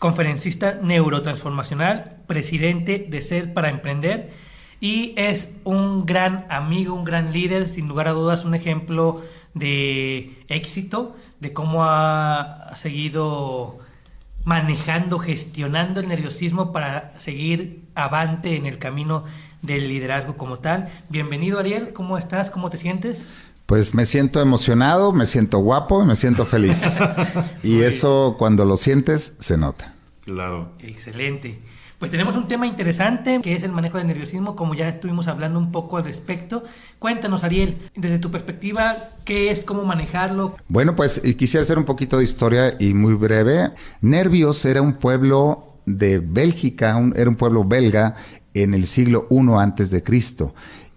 conferencista 0.00 0.80
neurotransformacional, 0.82 2.16
presidente 2.26 3.06
de 3.08 3.20
Ser 3.20 3.52
para 3.52 3.68
Emprender 3.68 4.30
y 4.80 5.12
es 5.16 5.60
un 5.64 6.06
gran 6.06 6.46
amigo, 6.48 6.94
un 6.94 7.04
gran 7.04 7.34
líder, 7.34 7.68
sin 7.68 7.86
lugar 7.86 8.08
a 8.08 8.12
dudas, 8.12 8.46
un 8.46 8.54
ejemplo 8.54 9.22
de 9.52 10.42
éxito, 10.48 11.14
de 11.38 11.52
cómo 11.52 11.84
ha 11.84 12.72
seguido 12.74 13.78
manejando, 14.44 15.18
gestionando 15.18 16.00
el 16.00 16.08
nerviosismo 16.08 16.72
para 16.72 17.12
seguir 17.18 17.84
avante 17.94 18.56
en 18.56 18.64
el 18.64 18.78
camino 18.78 19.24
del 19.60 19.86
liderazgo 19.86 20.38
como 20.38 20.56
tal. 20.56 20.88
Bienvenido 21.10 21.58
Ariel, 21.58 21.92
¿cómo 21.92 22.16
estás? 22.16 22.48
¿Cómo 22.48 22.70
te 22.70 22.78
sientes? 22.78 23.34
Pues 23.70 23.94
me 23.94 24.04
siento 24.04 24.40
emocionado, 24.40 25.12
me 25.12 25.26
siento 25.26 25.58
guapo 25.58 26.02
y 26.02 26.04
me 26.04 26.16
siento 26.16 26.44
feliz. 26.44 26.82
y 27.62 27.82
eso 27.82 28.34
cuando 28.36 28.64
lo 28.64 28.76
sientes 28.76 29.36
se 29.38 29.56
nota. 29.56 29.94
Claro. 30.24 30.72
Excelente. 30.80 31.60
Pues 32.00 32.10
tenemos 32.10 32.34
un 32.34 32.48
tema 32.48 32.66
interesante 32.66 33.38
que 33.40 33.54
es 33.54 33.62
el 33.62 33.70
manejo 33.70 33.98
del 33.98 34.08
nerviosismo, 34.08 34.56
como 34.56 34.74
ya 34.74 34.88
estuvimos 34.88 35.28
hablando 35.28 35.60
un 35.60 35.70
poco 35.70 35.98
al 35.98 36.04
respecto. 36.04 36.64
Cuéntanos, 36.98 37.44
Ariel, 37.44 37.78
desde 37.94 38.18
tu 38.18 38.32
perspectiva, 38.32 38.96
¿qué 39.24 39.52
es, 39.52 39.60
cómo 39.60 39.84
manejarlo? 39.84 40.56
Bueno, 40.66 40.96
pues 40.96 41.20
quisiera 41.38 41.62
hacer 41.62 41.78
un 41.78 41.84
poquito 41.84 42.18
de 42.18 42.24
historia 42.24 42.74
y 42.80 42.92
muy 42.92 43.14
breve. 43.14 43.70
Nervios 44.00 44.64
era 44.64 44.82
un 44.82 44.94
pueblo 44.94 45.76
de 45.86 46.18
Bélgica, 46.18 47.00
era 47.14 47.30
un 47.30 47.36
pueblo 47.36 47.62
belga 47.62 48.16
en 48.52 48.74
el 48.74 48.86
siglo 48.88 49.28
I 49.30 49.38
antes 49.60 49.90
de 49.90 50.02
Cristo. 50.02 50.54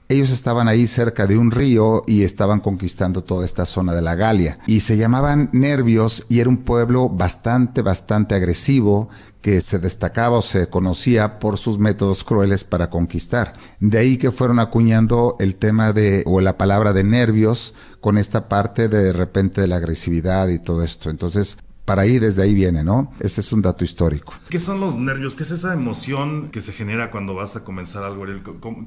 Ellos 0.09 0.29
estaban 0.31 0.67
ahí 0.67 0.85
cerca 0.87 1.27
de 1.27 1.37
un 1.37 1.51
río 1.51 2.03
y 2.05 2.23
estaban 2.23 2.59
conquistando 2.59 3.23
toda 3.23 3.45
esta 3.45 3.65
zona 3.65 3.93
de 3.93 4.01
la 4.01 4.15
Galia. 4.15 4.59
Y 4.67 4.81
se 4.81 4.97
llamaban 4.97 5.49
Nervios 5.53 6.25
y 6.29 6.39
era 6.39 6.49
un 6.49 6.57
pueblo 6.57 7.09
bastante, 7.09 7.81
bastante 7.81 8.35
agresivo 8.35 9.09
que 9.41 9.59
se 9.61 9.79
destacaba 9.79 10.37
o 10.37 10.41
se 10.41 10.67
conocía 10.67 11.39
por 11.39 11.57
sus 11.57 11.77
métodos 11.77 12.23
crueles 12.23 12.63
para 12.63 12.89
conquistar. 12.89 13.53
De 13.79 13.97
ahí 13.97 14.17
que 14.17 14.31
fueron 14.31 14.59
acuñando 14.59 15.35
el 15.39 15.55
tema 15.55 15.91
de, 15.93 16.23
o 16.25 16.39
la 16.41 16.57
palabra 16.57 16.93
de 16.93 17.03
nervios 17.03 17.73
con 17.99 18.17
esta 18.17 18.47
parte 18.47 18.87
de, 18.87 19.03
de 19.03 19.13
repente 19.13 19.61
de 19.61 19.67
la 19.67 19.77
agresividad 19.77 20.47
y 20.47 20.59
todo 20.59 20.83
esto. 20.83 21.09
Entonces, 21.09 21.57
para 21.85 22.03
ahí, 22.03 22.19
desde 22.19 22.43
ahí 22.43 22.53
viene, 22.53 22.83
¿no? 22.83 23.11
Ese 23.19 23.41
es 23.41 23.51
un 23.51 23.61
dato 23.61 23.83
histórico. 23.83 24.33
¿Qué 24.49 24.59
son 24.59 24.79
los 24.79 24.95
nervios? 24.95 25.35
¿Qué 25.35 25.43
es 25.43 25.51
esa 25.51 25.73
emoción 25.73 26.49
que 26.49 26.61
se 26.61 26.71
genera 26.71 27.11
cuando 27.11 27.33
vas 27.33 27.55
a 27.55 27.63
comenzar 27.63 28.03
algo? 28.03 28.25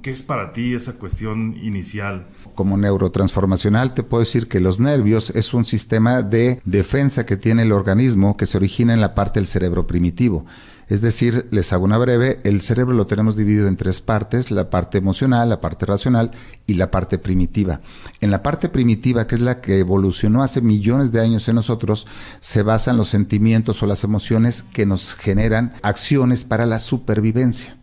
¿Qué 0.03 0.11
es 0.11 0.23
para 0.23 0.53
ti 0.53 0.75
esa 0.75 0.95
cuestión 0.95 1.57
inicial? 1.63 2.27
Como 2.55 2.77
neurotransformacional 2.77 3.93
te 3.93 4.03
puedo 4.03 4.21
decir 4.21 4.49
que 4.49 4.61
los 4.61 4.81
nervios 4.81 5.31
es 5.31 5.53
un 5.53 5.67
sistema 5.67 6.23
de 6.23 6.61
defensa 6.65 7.27
que 7.27 7.37
tiene 7.37 7.63
el 7.63 7.73
organismo 7.73 8.37
que 8.37 8.47
se 8.47 8.57
origina 8.57 8.95
en 8.95 9.01
la 9.01 9.15
parte 9.15 9.41
del 9.41 9.47
cerebro 9.47 9.87
primitivo. 9.87 10.47
Es 10.89 11.01
decir, 11.01 11.49
les 11.51 11.73
hago 11.73 11.85
una 11.85 11.99
breve, 11.99 12.41
el 12.45 12.61
cerebro 12.61 12.95
lo 12.95 13.07
tenemos 13.07 13.37
dividido 13.37 13.67
en 13.67 13.77
tres 13.77 14.01
partes, 14.01 14.53
la 14.53 14.71
parte 14.71 14.99
emocional, 14.99 15.49
la 15.49 15.61
parte 15.61 15.85
racional 15.85 16.31
y 16.67 16.75
la 16.75 16.93
parte 16.93 17.19
primitiva. 17.19 17.81
En 18.21 18.31
la 18.31 18.45
parte 18.45 18.69
primitiva, 18.69 19.27
que 19.27 19.35
es 19.35 19.41
la 19.41 19.61
que 19.61 19.81
evolucionó 19.81 20.45
hace 20.45 20.61
millones 20.61 21.11
de 21.11 21.21
años 21.21 21.49
en 21.49 21.57
nosotros, 21.57 22.07
se 22.39 22.63
basan 22.63 22.97
los 22.97 23.09
sentimientos 23.09 23.83
o 23.83 23.87
las 23.87 24.05
emociones 24.05 24.63
que 24.63 24.87
nos 24.87 25.15
generan 25.15 25.73
acciones 25.83 26.45
para 26.45 26.67
la 26.67 26.79
supervivencia. 26.79 27.77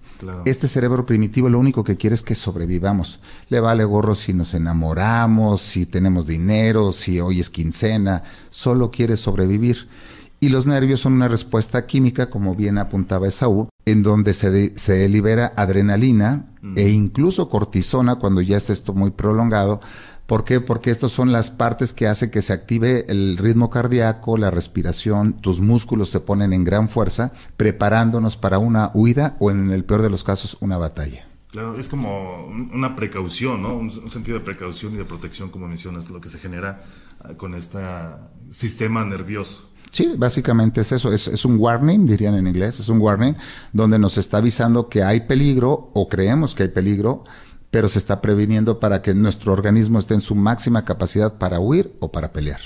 Este 0.45 0.69
cerebro 0.69 1.05
primitivo 1.05 1.49
lo 1.49 1.59
único 1.59 1.83
que 1.83 1.97
quiere 1.97 2.13
es 2.13 2.21
que 2.21 2.35
sobrevivamos. 2.35 3.19
Le 3.49 3.59
vale 3.59 3.83
gorro 3.83 4.15
si 4.15 4.33
nos 4.33 4.53
enamoramos, 4.53 5.61
si 5.61 5.85
tenemos 5.85 6.25
dinero, 6.25 6.93
si 6.93 7.19
hoy 7.19 7.41
es 7.41 7.49
quincena, 7.49 8.23
solo 8.49 8.89
quiere 8.89 9.17
sobrevivir. 9.17 9.89
Y 10.43 10.49
los 10.49 10.67
nervios 10.67 10.99
son 10.99 11.13
una 11.13 11.29
respuesta 11.29 11.85
química, 11.85 12.29
como 12.29 12.53
bien 12.53 12.77
apuntaba 12.77 13.29
Esaú, 13.29 13.69
en 13.85 14.03
donde 14.03 14.33
se, 14.33 14.77
se 14.77 15.07
libera 15.07 15.53
adrenalina 15.55 16.53
e 16.75 16.89
incluso 16.89 17.47
cortisona 17.47 18.15
cuando 18.15 18.41
ya 18.41 18.57
es 18.57 18.69
esto 18.69 18.93
muy 18.93 19.11
prolongado. 19.11 19.79
¿Por 20.25 20.43
qué? 20.43 20.59
Porque 20.59 20.91
estas 20.91 21.13
son 21.13 21.31
las 21.31 21.49
partes 21.49 21.93
que 21.93 22.07
hacen 22.07 22.29
que 22.29 22.41
se 22.41 22.51
active 22.51 23.05
el 23.07 23.37
ritmo 23.37 23.69
cardíaco, 23.69 24.35
la 24.35 24.51
respiración, 24.51 25.31
tus 25.31 25.61
músculos 25.61 26.09
se 26.09 26.19
ponen 26.19 26.51
en 26.51 26.65
gran 26.65 26.89
fuerza, 26.89 27.31
preparándonos 27.55 28.35
para 28.35 28.59
una 28.59 28.91
huida 28.93 29.37
o 29.39 29.49
en 29.49 29.71
el 29.71 29.85
peor 29.85 30.01
de 30.01 30.09
los 30.09 30.25
casos 30.25 30.57
una 30.59 30.77
batalla. 30.77 31.25
Claro, 31.51 31.79
es 31.79 31.87
como 31.87 32.47
una 32.47 32.97
precaución, 32.97 33.61
¿no? 33.61 33.77
Un, 33.77 33.91
sentido 34.11 34.39
de 34.39 34.43
precaución 34.43 34.93
y 34.93 34.97
de 34.97 35.05
protección, 35.05 35.51
como 35.51 35.69
mencionas, 35.69 36.09
lo 36.09 36.19
que 36.19 36.27
se 36.27 36.37
genera 36.37 36.83
ah, 37.21 37.35
con 37.37 37.55
este 37.55 37.79
sistema 38.49 39.05
nervioso. 39.05 39.69
Sí, 39.93 40.11
básicamente 40.17 40.81
es 40.81 40.91
eso, 40.91 41.13
es, 41.13 41.45
un 41.45 41.59
warning, 41.59 42.07
dirían 42.07 42.33
en 42.33 42.47
inglés, 42.47 42.79
es 42.79 42.89
un 42.89 42.99
warning, 42.99 43.35
donde 43.73 43.99
nos 43.99 44.17
está 44.17 44.37
avisando 44.37 44.89
que 44.89 45.03
hay 45.03 45.19
peligro 45.19 45.91
o 45.93 46.09
creemos 46.09 46.55
que 46.55 46.63
hay 46.63 46.69
peligro, 46.69 47.25
pero 47.69 47.87
se 47.87 47.99
está 47.99 48.19
previniendo 48.19 48.79
para 48.79 49.03
que 49.03 49.13
nuestro 49.13 49.53
organismo 49.53 49.99
esté 49.99 50.15
en 50.15 50.21
su 50.21 50.33
máxima 50.33 50.83
capacidad 50.83 51.35
para 51.35 51.59
huir 51.59 51.95
o 51.99 52.11
para 52.11 52.33
pelear. 52.33 52.59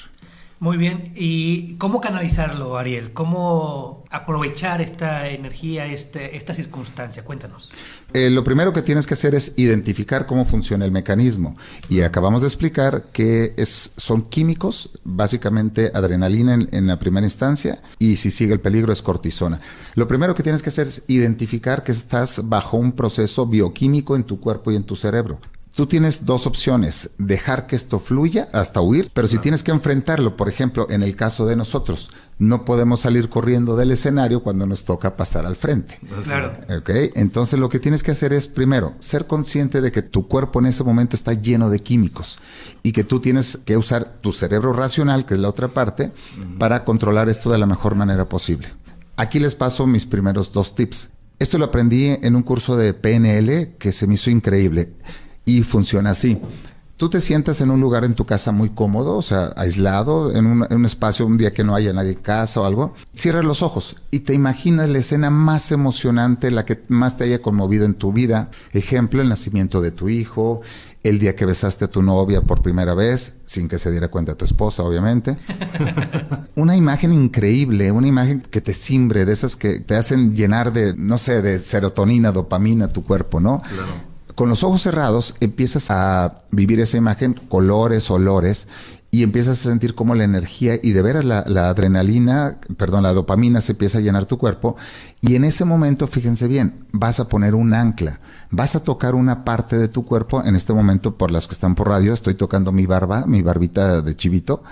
Muy 0.59 0.77
bien, 0.77 1.13
¿y 1.15 1.75
cómo 1.75 2.01
canalizarlo, 2.01 2.79
Ariel? 2.79 3.13
¿Cómo 3.13 4.03
aprovechar 4.09 4.81
esta 4.81 5.29
energía, 5.29 5.85
este, 5.85 6.35
esta 6.35 6.55
circunstancia? 6.55 7.23
Cuéntanos. 7.23 7.71
Eh, 8.13 8.31
lo 8.31 8.43
primero 8.43 8.73
que 8.73 8.81
tienes 8.81 9.05
que 9.05 9.13
hacer 9.13 9.35
es 9.35 9.53
identificar 9.57 10.25
cómo 10.25 10.45
funciona 10.45 10.83
el 10.83 10.91
mecanismo. 10.91 11.55
Y 11.89 12.01
acabamos 12.01 12.41
de 12.41 12.47
explicar 12.47 13.05
que 13.13 13.53
es, 13.55 13.93
son 13.97 14.23
químicos, 14.23 14.89
básicamente 15.03 15.91
adrenalina 15.93 16.55
en, 16.55 16.69
en 16.71 16.87
la 16.87 16.97
primera 16.97 17.27
instancia, 17.27 17.83
y 17.99 18.15
si 18.15 18.31
sigue 18.31 18.53
el 18.53 18.59
peligro 18.59 18.91
es 18.91 19.03
cortisona. 19.03 19.61
Lo 19.93 20.07
primero 20.07 20.33
que 20.33 20.41
tienes 20.41 20.63
que 20.63 20.69
hacer 20.69 20.87
es 20.87 21.03
identificar 21.07 21.83
que 21.83 21.91
estás 21.91 22.49
bajo 22.49 22.77
un 22.77 22.93
proceso 22.93 23.45
bioquímico 23.45 24.15
en 24.15 24.23
tu 24.23 24.39
cuerpo 24.39 24.71
y 24.71 24.75
en 24.75 24.85
tu 24.85 24.95
cerebro. 24.95 25.39
Tú 25.77 25.85
tienes 25.85 26.25
dos 26.25 26.47
opciones, 26.47 27.11
dejar 27.19 27.67
que 27.67 27.75
esto 27.75 27.99
fluya 27.99 28.49
hasta 28.51 28.81
huir, 28.81 29.11
pero 29.13 29.27
si 29.27 29.37
tienes 29.37 29.61
que 29.61 29.69
enfrentarlo, 29.69 30.35
por 30.35 30.49
ejemplo, 30.49 30.87
en 30.89 31.03
el 31.03 31.15
caso 31.15 31.45
de 31.45 31.55
nosotros, 31.55 32.09
no 32.39 32.65
podemos 32.65 33.01
salir 33.01 33.29
corriendo 33.29 33.75
del 33.75 33.91
escenario 33.91 34.41
cuando 34.41 34.65
nos 34.65 34.85
toca 34.85 35.15
pasar 35.15 35.45
al 35.45 35.55
frente. 35.55 35.99
Claro. 36.23 36.57
¿Okay? 36.79 37.11
Entonces 37.13 37.59
lo 37.59 37.69
que 37.69 37.77
tienes 37.77 38.01
que 38.01 38.09
hacer 38.09 38.33
es, 38.33 38.47
primero, 38.47 38.95
ser 38.99 39.27
consciente 39.27 39.79
de 39.79 39.91
que 39.91 40.01
tu 40.01 40.27
cuerpo 40.27 40.57
en 40.57 40.65
ese 40.65 40.83
momento 40.83 41.15
está 41.15 41.33
lleno 41.33 41.69
de 41.69 41.83
químicos 41.83 42.39
y 42.81 42.91
que 42.91 43.03
tú 43.03 43.19
tienes 43.19 43.57
que 43.57 43.77
usar 43.77 44.17
tu 44.19 44.33
cerebro 44.33 44.73
racional, 44.73 45.27
que 45.27 45.35
es 45.35 45.39
la 45.39 45.49
otra 45.49 45.67
parte, 45.67 46.11
para 46.57 46.85
controlar 46.85 47.29
esto 47.29 47.51
de 47.51 47.59
la 47.59 47.67
mejor 47.67 47.93
manera 47.93 48.27
posible. 48.27 48.67
Aquí 49.15 49.37
les 49.39 49.53
paso 49.53 49.85
mis 49.85 50.07
primeros 50.07 50.51
dos 50.51 50.73
tips. 50.73 51.13
Esto 51.37 51.59
lo 51.59 51.65
aprendí 51.65 52.17
en 52.19 52.35
un 52.35 52.41
curso 52.41 52.75
de 52.77 52.95
PNL 52.95 53.75
que 53.77 53.91
se 53.91 54.07
me 54.07 54.15
hizo 54.15 54.31
increíble 54.31 54.95
y 55.47 55.63
funciona 55.63 56.11
así. 56.11 56.39
Tú 56.97 57.09
te 57.09 57.21
sientas 57.21 57.61
en 57.61 57.69
un 57.69 57.79
lugar 57.79 58.03
en 58.05 58.15
tu 58.15 58.25
casa 58.25 58.51
muy 58.51 58.69
cómodo, 58.69 59.17
o 59.17 59.21
sea, 59.21 59.53
aislado, 59.55 60.35
en 60.35 60.47
un, 60.47 60.85
espacio, 60.85 61.27
un 61.27 61.37
día 61.37 61.53
que 61.53 61.63
no 61.63 61.75
haya 61.75 61.93
nadie 61.93 62.13
en 62.13 62.21
casa 62.21 62.59
o 62.59 62.65
algo. 62.65 62.95
Cierras 63.13 63.45
los 63.45 63.61
ojos 63.61 63.97
y 64.09 64.21
te 64.21 64.33
imaginas 64.33 64.89
la 64.89 64.97
escena 64.97 65.29
más 65.29 65.71
emocionante, 65.71 66.49
la 66.49 66.65
que 66.65 66.83
más 66.87 67.15
te 67.15 67.25
haya 67.25 67.39
conmovido 67.39 67.85
en 67.85 67.93
tu 67.93 68.13
vida. 68.13 68.49
Ejemplo, 68.73 69.21
el 69.21 69.29
nacimiento 69.29 69.79
de 69.79 69.91
tu 69.91 70.09
hijo, 70.09 70.61
el 71.03 71.19
día 71.19 71.35
que 71.35 71.45
besaste 71.45 71.85
a 71.85 71.91
tu 71.91 72.01
novia 72.01 72.41
por 72.41 72.63
primera 72.63 72.95
vez, 72.95 73.35
sin 73.45 73.67
que 73.67 73.77
se 73.77 73.91
diera 73.91 74.07
cuenta 74.07 74.33
tu 74.33 74.45
esposa, 74.45 74.81
obviamente. 74.81 75.37
una 76.55 76.75
imagen 76.75 77.13
increíble, 77.13 77.91
una 77.91 78.07
imagen 78.07 78.41
que 78.41 78.59
te 78.59 78.73
simbre, 78.73 79.23
de 79.25 79.33
esas 79.33 79.55
que 79.55 79.79
te 79.81 79.95
hacen 79.95 80.35
llenar 80.35 80.73
de, 80.73 80.95
no 80.97 81.19
sé, 81.19 81.43
de 81.43 81.59
serotonina, 81.59 82.31
dopamina 82.31 82.87
tu 82.87 83.03
cuerpo, 83.03 83.39
¿no? 83.39 83.61
Claro. 83.61 84.06
Con 84.37 84.49
los 84.49 84.63
ojos 84.63 84.83
cerrados 84.83 85.33
empiezas 85.39 85.89
a 85.89 86.37
vivir 86.51 86.79
esa 86.79 86.95
imagen, 86.95 87.33
colores, 87.49 88.11
olores, 88.11 88.67
y 89.09 89.23
empiezas 89.23 89.59
a 89.59 89.69
sentir 89.69 89.95
como 89.95 90.15
la 90.15 90.25
energía 90.25 90.75
y 90.81 90.91
de 90.91 91.01
veras 91.01 91.23
la, 91.23 91.39
adrenalina, 91.69 92.57
perdón, 92.75 93.03
la 93.03 93.13
dopamina 93.13 93.61
se 93.61 93.71
empieza 93.71 93.99
a 93.99 94.01
llenar 94.01 94.25
tu 94.25 94.37
cuerpo 94.37 94.75
y 95.21 95.35
en 95.35 95.45
ese 95.45 95.63
momento, 95.63 96.07
fíjense 96.07 96.47
bien, 96.47 96.85
vas 96.91 97.19
a 97.19 97.29
poner 97.29 97.55
un 97.55 97.73
ancla, 97.73 98.19
vas 98.51 98.75
a 98.75 98.83
tocar 98.83 99.15
una 99.15 99.45
parte 99.45 99.77
de 99.77 99.87
tu 99.87 100.03
cuerpo, 100.03 100.43
en 100.43 100.55
este 100.55 100.73
momento 100.73 101.17
por 101.17 101.31
las 101.31 101.47
que 101.47 101.53
están 101.53 101.73
por 101.73 101.87
radio, 101.87 102.13
estoy 102.13 102.35
tocando 102.35 102.71
mi 102.71 102.85
barba, 102.85 103.25
mi 103.25 103.41
barbita 103.41 104.01
de 104.01 104.15
chivito, 104.15 104.63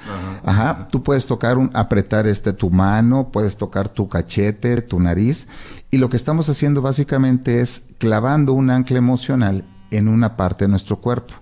ajá, 0.44 0.88
tú 0.92 1.02
puedes 1.02 1.26
tocar 1.26 1.58
un, 1.58 1.72
apretar 1.74 2.28
este 2.28 2.52
tu 2.52 2.70
mano, 2.70 3.30
puedes 3.32 3.56
tocar 3.56 3.88
tu 3.88 4.10
cachete, 4.10 4.82
tu 4.82 5.00
nariz 5.00 5.48
y 5.92 5.98
lo 5.98 6.10
que 6.10 6.18
estamos 6.18 6.50
haciendo 6.50 6.82
básicamente 6.82 7.62
es 7.62 7.88
clavando 8.00 8.52
un 8.52 8.70
ancla 8.70 8.98
emocional 8.98 9.64
en 9.92 10.10
una 10.10 10.36
parte 10.36 10.66
de 10.66 10.70
nuestro 10.70 10.98
cuerpo 10.98 11.36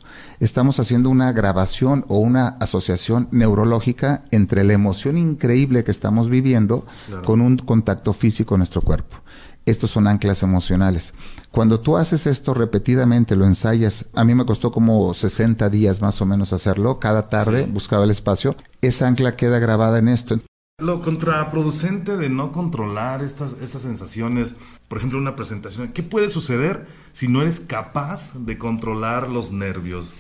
estamos 0.46 0.80
haciendo 0.80 1.10
una 1.10 1.32
grabación 1.32 2.06
o 2.10 2.18
una 2.18 2.50
asociación 2.60 3.30
neurológica 3.32 4.26
entre 4.32 4.64
la 4.64 4.74
emoción 4.74 5.18
increíble 5.18 5.84
que 5.84 5.92
estamos 5.92 6.30
viviendo 6.30 6.86
con 7.24 7.40
un 7.40 7.58
contacto 7.58 8.14
físico 8.14 8.56
en 8.56 8.60
nuestro 8.60 8.82
cuerpo. 8.82 9.18
Estos 9.66 9.92
son 9.92 10.08
anclas 10.08 10.44
emocionales. 10.44 11.14
Cuando 11.50 11.80
tú 11.80 11.96
haces 11.96 12.28
esto 12.28 12.54
repetidamente, 12.54 13.38
lo 13.38 13.46
ensayas, 13.46 14.10
a 14.14 14.26
mí 14.26 14.36
me 14.36 14.46
costó 14.46 14.72
como 14.72 15.14
60 15.14 15.70
días 15.70 16.02
más 16.02 16.22
o 16.22 16.26
menos 16.26 16.52
hacerlo, 16.52 17.00
cada 17.00 17.30
tarde 17.30 17.66
buscaba 17.72 18.04
el 18.04 18.12
espacio, 18.12 18.58
esa 18.82 19.08
ancla 19.08 19.38
queda 19.38 19.60
grabada 19.60 20.00
en 20.00 20.10
esto. 20.10 20.40
Lo 20.80 21.04
contraproducente 21.04 22.18
de 22.18 22.30
no 22.30 22.52
controlar 22.52 23.22
estas, 23.22 23.58
estas 23.62 23.84
sensaciones, 23.84 24.56
por 24.88 24.98
ejemplo, 24.98 25.20
una 25.20 25.36
presentación, 25.36 25.90
¿qué 25.94 26.02
puede 26.02 26.30
suceder 26.30 26.88
si 27.12 27.28
no 27.28 27.44
eres 27.44 27.60
capaz 27.60 28.34
de 28.40 28.58
controlar 28.58 29.30
los 29.30 29.52
nervios? 29.52 30.18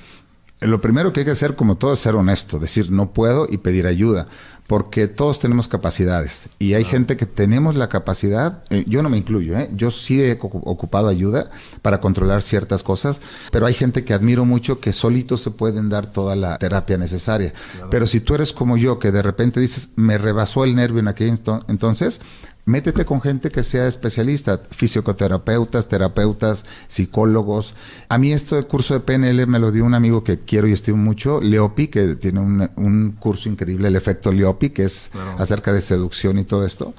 Lo 0.59 0.79
primero 0.79 1.11
que 1.11 1.21
hay 1.21 1.25
que 1.25 1.31
hacer, 1.31 1.55
como 1.55 1.75
todo, 1.75 1.93
es 1.93 1.99
ser 2.01 2.13
honesto, 2.13 2.59
decir 2.59 2.91
no 2.91 3.13
puedo 3.13 3.47
y 3.49 3.57
pedir 3.57 3.87
ayuda, 3.87 4.27
porque 4.73 5.07
todos 5.07 5.37
tenemos 5.37 5.67
capacidades 5.67 6.49
y 6.57 6.73
hay 6.73 6.83
gente 6.83 7.15
que 7.15 7.27
tenemos 7.27 7.75
la 7.75 7.89
capacidad, 7.89 8.63
eh, 8.71 8.83
yo 8.87 9.03
no 9.03 9.09
me 9.11 9.17
incluyo, 9.17 9.55
¿eh? 9.55 9.69
yo 9.75 9.91
sí 9.91 10.19
he 10.19 10.39
ocupado 10.41 11.09
ayuda 11.09 11.51
para 11.83 12.01
controlar 12.01 12.41
ciertas 12.41 12.81
cosas, 12.81 13.21
pero 13.51 13.67
hay 13.67 13.75
gente 13.75 14.03
que 14.03 14.15
admiro 14.15 14.45
mucho 14.45 14.79
que 14.79 14.91
solitos 14.91 15.41
se 15.41 15.51
pueden 15.51 15.89
dar 15.89 16.07
toda 16.07 16.35
la 16.35 16.57
terapia 16.57 16.97
necesaria. 16.97 17.53
Pero 17.91 18.07
si 18.07 18.19
tú 18.19 18.33
eres 18.33 18.51
como 18.51 18.75
yo, 18.75 18.97
que 18.97 19.11
de 19.11 19.21
repente 19.21 19.59
dices, 19.59 19.89
me 19.95 20.17
rebasó 20.17 20.63
el 20.63 20.73
nervio 20.73 21.01
en 21.01 21.07
aquel 21.07 21.39
entonces, 21.67 22.19
métete 22.65 23.05
con 23.05 23.21
gente 23.21 23.51
que 23.51 23.63
sea 23.63 23.87
especialista, 23.87 24.61
fisioterapeutas, 24.69 25.87
terapeutas, 25.87 26.65
psicólogos. 26.87 27.73
A 28.09 28.17
mí 28.17 28.31
esto 28.31 28.65
curso 28.67 28.93
de 28.93 29.01
PNL 29.01 29.47
me 29.47 29.59
lo 29.59 29.71
dio 29.71 29.85
un 29.85 29.93
amigo 29.93 30.23
que 30.23 30.39
quiero 30.39 30.67
y 30.67 30.71
estimo 30.71 30.97
mucho, 30.97 31.41
Leopi, 31.41 31.87
que 31.87 32.15
tiene 32.15 32.39
un, 32.39 33.15
curso 33.19 33.49
increíble, 33.49 33.87
el 33.87 33.95
efecto 33.95 34.31
Leopi, 34.31 34.69
que 34.69 34.83
es 34.83 35.11
acerca 35.37 35.73
de 35.73 35.81
seducción 35.81 36.39
y 36.39 36.45
todo 36.45 36.65
esto. 36.65 36.93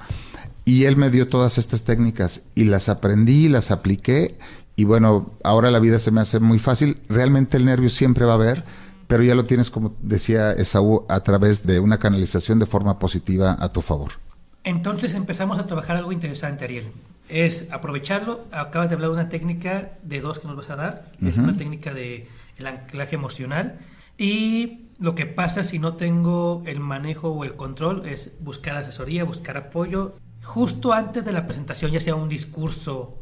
Y 0.65 0.85
él 0.85 0.97
me 0.97 1.09
dio 1.11 1.27
todas 1.27 1.57
estas 1.57 1.83
técnicas 1.83 2.41
y 2.55 2.65
las 2.65 2.89
aprendí, 2.89 3.47
las 3.47 3.71
apliqué 3.71 4.35
y 4.75 4.83
bueno, 4.83 5.31
ahora 5.43 5.71
la 5.71 5.79
vida 5.79 5.99
se 5.99 6.11
me 6.11 6.21
hace 6.21 6.39
muy 6.39 6.59
fácil. 6.59 6.99
Realmente 7.07 7.57
el 7.57 7.65
nervio 7.65 7.89
siempre 7.89 8.25
va 8.25 8.33
a 8.33 8.35
haber, 8.35 8.63
pero 9.07 9.23
ya 9.23 9.35
lo 9.35 9.45
tienes, 9.45 9.69
como 9.69 9.95
decía 10.01 10.51
Esaú, 10.51 11.05
a 11.07 11.21
través 11.21 11.65
de 11.65 11.79
una 11.79 11.97
canalización 11.97 12.59
de 12.59 12.65
forma 12.65 12.99
positiva 12.99 13.55
a 13.59 13.71
tu 13.71 13.81
favor. 13.81 14.24
Entonces 14.65 15.13
empezamos 15.13 15.59
a 15.59 15.67
trabajar 15.67 15.95
algo 15.95 16.11
interesante, 16.11 16.65
Ariel. 16.65 16.87
Es 17.29 17.67
aprovecharlo. 17.71 18.45
Acabas 18.51 18.89
de 18.89 18.95
hablar 18.95 19.11
de 19.11 19.13
una 19.13 19.29
técnica 19.29 19.91
de 20.01 20.19
dos 20.19 20.39
que 20.39 20.47
nos 20.47 20.57
vas 20.57 20.71
a 20.71 20.75
dar. 20.75 21.11
Es 21.23 21.37
una 21.37 21.55
técnica 21.55 21.93
de 21.93 22.27
el 22.57 22.67
anclaje 22.67 23.15
emocional. 23.15 23.77
Y 24.17 24.87
lo 24.97 25.13
que 25.13 25.27
pasa 25.27 25.63
si 25.63 25.77
no 25.77 25.95
tengo 25.95 26.63
el 26.65 26.79
manejo 26.79 27.29
o 27.29 27.43
el 27.43 27.55
control 27.55 28.07
es 28.07 28.31
buscar 28.39 28.75
asesoría, 28.75 29.23
buscar 29.23 29.55
apoyo. 29.55 30.15
Justo 30.43 30.93
antes 30.93 31.23
de 31.23 31.31
la 31.31 31.45
presentación, 31.45 31.91
ya 31.91 31.99
sea 31.99 32.15
un 32.15 32.27
discurso, 32.27 33.19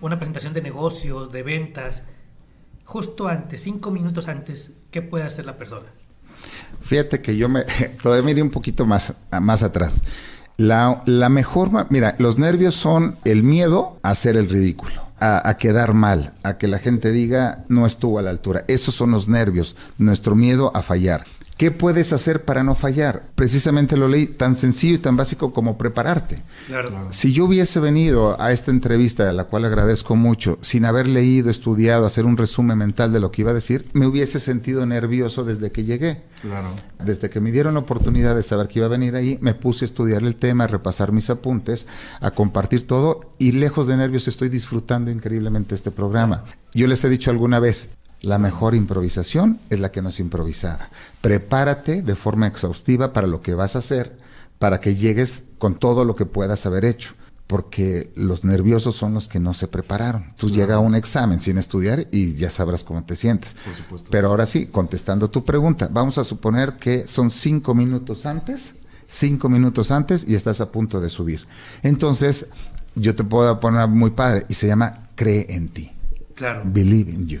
una 0.00 0.18
presentación 0.18 0.54
de 0.54 0.62
negocios, 0.62 1.30
de 1.30 1.42
ventas, 1.44 2.04
justo 2.84 3.28
antes, 3.28 3.62
cinco 3.62 3.92
minutos 3.92 4.26
antes, 4.26 4.72
¿qué 4.90 5.02
puede 5.02 5.24
hacer 5.24 5.46
la 5.46 5.56
persona? 5.56 5.86
Fíjate 6.80 7.22
que 7.22 7.36
yo 7.36 7.48
me 7.48 7.62
todavía 8.02 8.24
me 8.24 8.30
iré 8.32 8.42
un 8.42 8.50
poquito 8.50 8.86
más, 8.86 9.18
más 9.40 9.62
atrás. 9.62 10.02
La, 10.60 11.02
la 11.06 11.30
mejor, 11.30 11.86
mira, 11.88 12.16
los 12.18 12.36
nervios 12.36 12.74
son 12.74 13.16
el 13.24 13.42
miedo 13.42 13.98
a 14.02 14.10
hacer 14.10 14.36
el 14.36 14.46
ridículo. 14.46 14.92
A, 15.18 15.48
a, 15.48 15.56
quedar 15.56 15.94
mal, 15.94 16.34
a 16.42 16.58
que 16.58 16.68
la 16.68 16.78
gente 16.78 17.12
diga 17.12 17.64
no 17.68 17.86
estuvo 17.86 18.18
a 18.18 18.22
la 18.22 18.28
altura. 18.28 18.64
Esos 18.68 18.94
son 18.94 19.10
los 19.10 19.26
nervios, 19.26 19.74
nuestro 19.96 20.34
miedo 20.34 20.70
a 20.74 20.82
fallar. 20.82 21.24
¿Qué 21.60 21.70
puedes 21.70 22.14
hacer 22.14 22.46
para 22.46 22.64
no 22.64 22.74
fallar? 22.74 23.32
Precisamente 23.34 23.98
lo 23.98 24.08
leí 24.08 24.24
tan 24.24 24.54
sencillo 24.54 24.94
y 24.94 24.98
tan 24.98 25.18
básico 25.18 25.52
como 25.52 25.76
prepararte. 25.76 26.42
Si 27.10 27.34
yo 27.34 27.44
hubiese 27.44 27.80
venido 27.80 28.40
a 28.40 28.50
esta 28.50 28.70
entrevista, 28.70 29.28
a 29.28 29.34
la 29.34 29.44
cual 29.44 29.66
agradezco 29.66 30.16
mucho, 30.16 30.56
sin 30.62 30.86
haber 30.86 31.06
leído, 31.06 31.50
estudiado, 31.50 32.06
hacer 32.06 32.24
un 32.24 32.38
resumen 32.38 32.78
mental 32.78 33.12
de 33.12 33.20
lo 33.20 33.30
que 33.30 33.42
iba 33.42 33.50
a 33.50 33.54
decir, 33.54 33.84
me 33.92 34.06
hubiese 34.06 34.40
sentido 34.40 34.86
nervioso 34.86 35.44
desde 35.44 35.70
que 35.70 35.84
llegué. 35.84 36.22
Claro. 36.40 36.70
Desde 37.04 37.28
que 37.28 37.40
me 37.40 37.52
dieron 37.52 37.74
la 37.74 37.80
oportunidad 37.80 38.34
de 38.34 38.42
saber 38.42 38.66
que 38.66 38.78
iba 38.78 38.86
a 38.86 38.88
venir 38.88 39.14
ahí, 39.14 39.36
me 39.42 39.52
puse 39.52 39.84
a 39.84 39.88
estudiar 39.88 40.22
el 40.22 40.36
tema, 40.36 40.64
a 40.64 40.68
repasar 40.68 41.12
mis 41.12 41.28
apuntes, 41.28 41.86
a 42.22 42.30
compartir 42.30 42.86
todo 42.86 43.32
y 43.36 43.52
lejos 43.52 43.86
de 43.86 43.98
nervios 43.98 44.28
estoy 44.28 44.48
disfrutando 44.48 45.10
increíblemente 45.10 45.74
este 45.74 45.90
programa. 45.90 46.42
Yo 46.72 46.86
les 46.86 47.04
he 47.04 47.10
dicho 47.10 47.30
alguna 47.30 47.60
vez, 47.60 47.98
la 48.22 48.38
mejor 48.38 48.74
improvisación 48.74 49.58
es 49.70 49.80
la 49.80 49.92
que 49.92 50.02
no 50.02 50.10
es 50.10 50.20
improvisada. 50.20 50.90
Prepárate 51.20 52.02
de 52.02 52.16
forma 52.16 52.46
exhaustiva 52.46 53.12
para 53.12 53.26
lo 53.26 53.40
que 53.40 53.54
vas 53.54 53.76
a 53.76 53.80
hacer, 53.80 54.18
para 54.58 54.80
que 54.80 54.94
llegues 54.94 55.44
con 55.58 55.78
todo 55.78 56.04
lo 56.04 56.16
que 56.16 56.26
puedas 56.26 56.66
haber 56.66 56.84
hecho, 56.84 57.14
porque 57.46 58.12
los 58.14 58.44
nerviosos 58.44 58.94
son 58.94 59.14
los 59.14 59.26
que 59.26 59.40
no 59.40 59.54
se 59.54 59.68
prepararon. 59.68 60.34
Tú 60.36 60.50
llegas 60.50 60.76
a 60.76 60.80
un 60.80 60.94
examen 60.94 61.40
sin 61.40 61.58
estudiar 61.58 62.06
y 62.12 62.34
ya 62.34 62.50
sabrás 62.50 62.84
cómo 62.84 63.04
te 63.04 63.16
sientes. 63.16 63.56
Por 63.64 63.74
supuesto. 63.74 64.08
Pero 64.12 64.28
ahora 64.28 64.46
sí, 64.46 64.66
contestando 64.66 65.30
tu 65.30 65.44
pregunta, 65.44 65.88
vamos 65.90 66.18
a 66.18 66.24
suponer 66.24 66.74
que 66.74 67.08
son 67.08 67.30
cinco 67.30 67.74
minutos 67.74 68.26
antes, 68.26 68.76
cinco 69.06 69.48
minutos 69.48 69.90
antes 69.90 70.28
y 70.28 70.34
estás 70.34 70.60
a 70.60 70.70
punto 70.70 71.00
de 71.00 71.10
subir. 71.10 71.46
Entonces, 71.82 72.50
yo 72.94 73.14
te 73.14 73.24
puedo 73.24 73.58
poner 73.60 73.88
muy 73.88 74.10
padre 74.10 74.44
y 74.48 74.54
se 74.54 74.66
llama 74.66 75.08
cree 75.14 75.46
en 75.48 75.68
ti. 75.68 75.90
Claro. 76.34 76.62
Believe 76.64 77.10
in 77.10 77.26
you. 77.26 77.40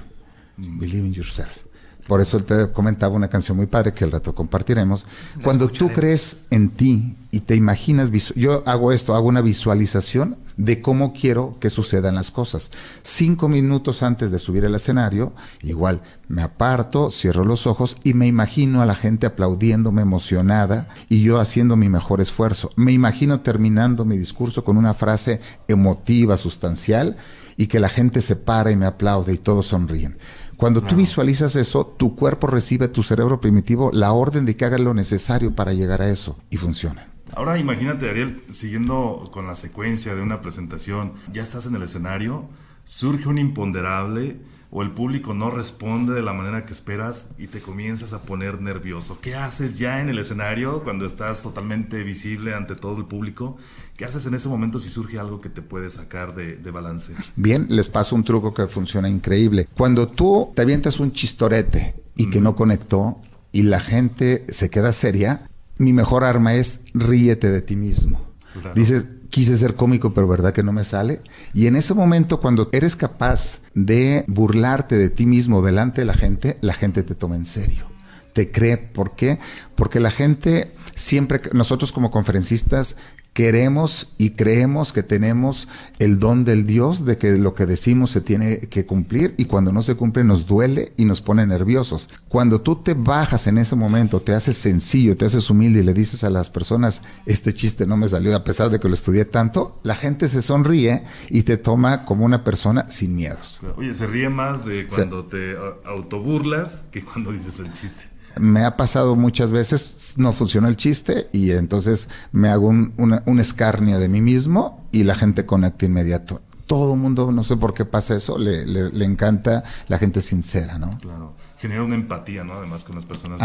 Believe 0.60 1.06
in 1.06 1.12
yourself. 1.12 1.70
Por 2.06 2.20
eso 2.20 2.42
te 2.42 2.72
comentaba 2.72 3.14
una 3.14 3.28
canción 3.28 3.56
muy 3.56 3.66
padre 3.66 3.92
que 3.92 4.04
el 4.04 4.10
rato 4.10 4.34
compartiremos. 4.34 5.06
Cuando 5.44 5.68
tú 5.68 5.90
crees 5.92 6.46
en 6.50 6.70
ti 6.70 7.16
y 7.30 7.38
te 7.38 7.54
imaginas, 7.54 8.10
yo 8.34 8.64
hago 8.66 8.90
esto, 8.90 9.14
hago 9.14 9.28
una 9.28 9.42
visualización 9.42 10.36
de 10.56 10.82
cómo 10.82 11.12
quiero 11.12 11.56
que 11.60 11.70
sucedan 11.70 12.16
las 12.16 12.32
cosas. 12.32 12.72
Cinco 13.04 13.48
minutos 13.48 14.02
antes 14.02 14.32
de 14.32 14.40
subir 14.40 14.66
al 14.66 14.74
escenario, 14.74 15.32
igual 15.62 16.02
me 16.26 16.42
aparto, 16.42 17.12
cierro 17.12 17.44
los 17.44 17.68
ojos 17.68 17.96
y 18.02 18.14
me 18.14 18.26
imagino 18.26 18.82
a 18.82 18.86
la 18.86 18.96
gente 18.96 19.26
aplaudiéndome 19.26 20.02
emocionada 20.02 20.88
y 21.08 21.22
yo 21.22 21.38
haciendo 21.38 21.76
mi 21.76 21.88
mejor 21.88 22.20
esfuerzo. 22.20 22.72
Me 22.74 22.90
imagino 22.90 23.40
terminando 23.40 24.04
mi 24.04 24.18
discurso 24.18 24.64
con 24.64 24.76
una 24.76 24.94
frase 24.94 25.40
emotiva, 25.68 26.36
sustancial 26.36 27.16
y 27.56 27.68
que 27.68 27.78
la 27.78 27.88
gente 27.88 28.20
se 28.20 28.36
para 28.36 28.70
y 28.70 28.76
me 28.76 28.86
aplaude 28.86 29.32
y 29.34 29.38
todos 29.38 29.66
sonríen. 29.66 30.18
Cuando 30.60 30.82
tú 30.82 30.94
visualizas 30.94 31.56
eso, 31.56 31.86
tu 31.86 32.14
cuerpo 32.14 32.46
recibe, 32.46 32.88
tu 32.88 33.02
cerebro 33.02 33.40
primitivo, 33.40 33.90
la 33.92 34.12
orden 34.12 34.44
de 34.44 34.56
que 34.56 34.66
haga 34.66 34.76
lo 34.76 34.92
necesario 34.92 35.54
para 35.54 35.72
llegar 35.72 36.02
a 36.02 36.10
eso 36.10 36.38
y 36.50 36.58
funciona. 36.58 37.08
Ahora 37.32 37.58
imagínate, 37.58 38.10
Ariel, 38.10 38.44
siguiendo 38.50 39.24
con 39.32 39.46
la 39.46 39.54
secuencia 39.54 40.14
de 40.14 40.22
una 40.22 40.40
presentación, 40.40 41.14
ya 41.32 41.42
estás 41.42 41.64
en 41.64 41.76
el 41.76 41.82
escenario, 41.82 42.48
surge 42.84 43.28
un 43.28 43.38
imponderable 43.38 44.40
o 44.70 44.82
el 44.82 44.92
público 44.92 45.34
no 45.34 45.50
responde 45.50 46.14
de 46.14 46.22
la 46.22 46.32
manera 46.32 46.64
que 46.64 46.72
esperas 46.72 47.30
y 47.38 47.48
te 47.48 47.60
comienzas 47.60 48.12
a 48.12 48.22
poner 48.22 48.60
nervioso. 48.60 49.18
¿Qué 49.20 49.34
haces 49.34 49.78
ya 49.78 50.00
en 50.00 50.08
el 50.08 50.18
escenario 50.18 50.82
cuando 50.84 51.06
estás 51.06 51.42
totalmente 51.42 52.02
visible 52.04 52.54
ante 52.54 52.76
todo 52.76 52.98
el 52.98 53.06
público? 53.06 53.56
¿Qué 53.96 54.04
haces 54.04 54.26
en 54.26 54.34
ese 54.34 54.48
momento 54.48 54.78
si 54.78 54.88
surge 54.88 55.18
algo 55.18 55.40
que 55.40 55.48
te 55.48 55.60
puede 55.60 55.90
sacar 55.90 56.34
de, 56.34 56.70
balance? 56.70 57.14
Bien, 57.36 57.66
les 57.68 57.88
paso 57.88 58.14
un 58.14 58.24
truco 58.24 58.54
que 58.54 58.66
funciona 58.68 59.08
increíble. 59.08 59.66
Cuando 59.76 60.06
tú 60.06 60.52
te 60.54 60.62
avientas 60.62 61.00
un 61.00 61.12
chistorete 61.12 61.96
y 62.16 62.30
que 62.30 62.40
no 62.40 62.54
conectó 62.54 63.20
y 63.52 63.62
la 63.62 63.80
gente 63.80 64.46
se 64.48 64.70
queda 64.70 64.92
seria, 64.92 65.48
mi 65.78 65.92
mejor 65.92 66.22
arma 66.22 66.54
es 66.54 66.84
ríete 66.94 67.50
de 67.50 67.62
ti 67.62 67.74
mismo 67.74 68.30
Dices, 68.74 69.06
quise 69.30 69.56
ser 69.56 69.74
cómico, 69.74 70.12
pero 70.12 70.28
verdad 70.28 70.52
que 70.52 70.62
no 70.62 70.72
me 70.72 70.84
sale. 70.84 71.22
Y 71.54 71.66
en 71.66 71.76
ese 71.76 71.94
momento, 71.94 72.40
cuando 72.40 72.68
eres 72.72 72.96
capaz 72.96 73.62
de 73.74 74.24
burlarte 74.28 74.98
de 74.98 75.08
ti 75.08 75.26
mismo 75.26 75.62
delante 75.62 76.02
de 76.02 76.04
la 76.04 76.14
gente, 76.14 76.58
la 76.60 76.74
gente 76.74 77.02
te 77.02 77.14
toma 77.14 77.36
en 77.36 77.46
serio. 77.46 77.86
Te 78.32 78.50
cree. 78.50 78.76
¿Por 78.76 79.16
qué? 79.16 79.38
Porque 79.74 80.00
la 80.00 80.10
gente 80.10 80.72
siempre, 80.94 81.40
nosotros 81.52 81.92
como 81.92 82.10
conferencistas, 82.10 82.96
queremos 83.32 84.14
y 84.18 84.30
creemos 84.30 84.92
que 84.92 85.02
tenemos 85.02 85.68
el 85.98 86.18
don 86.18 86.44
del 86.44 86.66
Dios 86.66 87.04
de 87.04 87.16
que 87.16 87.38
lo 87.38 87.54
que 87.54 87.66
decimos 87.66 88.10
se 88.10 88.20
tiene 88.20 88.60
que 88.60 88.86
cumplir 88.86 89.34
y 89.38 89.44
cuando 89.44 89.72
no 89.72 89.82
se 89.82 89.94
cumple 89.94 90.24
nos 90.24 90.46
duele 90.46 90.92
y 90.96 91.04
nos 91.04 91.20
pone 91.20 91.46
nerviosos. 91.46 92.08
Cuando 92.28 92.60
tú 92.60 92.76
te 92.76 92.94
bajas 92.94 93.46
en 93.46 93.58
ese 93.58 93.76
momento, 93.76 94.20
te 94.20 94.34
haces 94.34 94.56
sencillo, 94.56 95.16
te 95.16 95.26
haces 95.26 95.48
humilde 95.48 95.80
y 95.80 95.84
le 95.84 95.94
dices 95.94 96.24
a 96.24 96.30
las 96.30 96.50
personas, 96.50 97.02
este 97.26 97.54
chiste 97.54 97.86
no 97.86 97.96
me 97.96 98.08
salió 98.08 98.34
a 98.34 98.44
pesar 98.44 98.70
de 98.70 98.80
que 98.80 98.88
lo 98.88 98.94
estudié 98.94 99.24
tanto, 99.24 99.78
la 99.84 99.94
gente 99.94 100.28
se 100.28 100.42
sonríe 100.42 101.04
y 101.28 101.44
te 101.44 101.56
toma 101.56 102.04
como 102.04 102.24
una 102.24 102.42
persona 102.42 102.88
sin 102.88 103.14
miedos. 103.14 103.58
Oye, 103.76 103.94
se 103.94 104.06
ríe 104.06 104.28
más 104.28 104.64
de 104.64 104.86
cuando 104.86 105.26
te 105.26 105.56
autoburlas 105.84 106.84
que 106.90 107.04
cuando 107.04 107.32
dices 107.32 107.60
el 107.60 107.72
chiste 107.72 108.19
me 108.38 108.64
ha 108.64 108.76
pasado 108.76 109.16
muchas 109.16 109.52
veces, 109.52 110.14
no 110.16 110.32
funcionó 110.32 110.68
el 110.68 110.76
chiste 110.76 111.28
y 111.32 111.50
entonces 111.52 112.08
me 112.32 112.48
hago 112.48 112.68
un, 112.68 113.40
escarnio 113.40 113.98
de 113.98 114.08
mí 114.08 114.20
mismo 114.20 114.86
y 114.92 115.04
la 115.04 115.14
gente 115.14 115.46
conecta 115.46 115.86
inmediato. 115.86 116.42
Todo 116.66 116.94
el 116.94 117.00
mundo, 117.00 117.32
no 117.32 117.42
sé 117.42 117.56
por 117.56 117.74
qué 117.74 117.84
pasa 117.84 118.16
eso, 118.16 118.38
le, 118.38 118.64
le, 118.64 119.04
encanta 119.04 119.64
la 119.88 119.98
gente 119.98 120.22
sincera, 120.22 120.78
¿no? 120.78 120.96
Claro, 120.98 121.34
genera 121.58 121.82
una 121.82 121.96
empatía, 121.96 122.44
¿no? 122.44 122.54
Además 122.54 122.84
con 122.84 122.94
las 122.94 123.04
personas. 123.04 123.40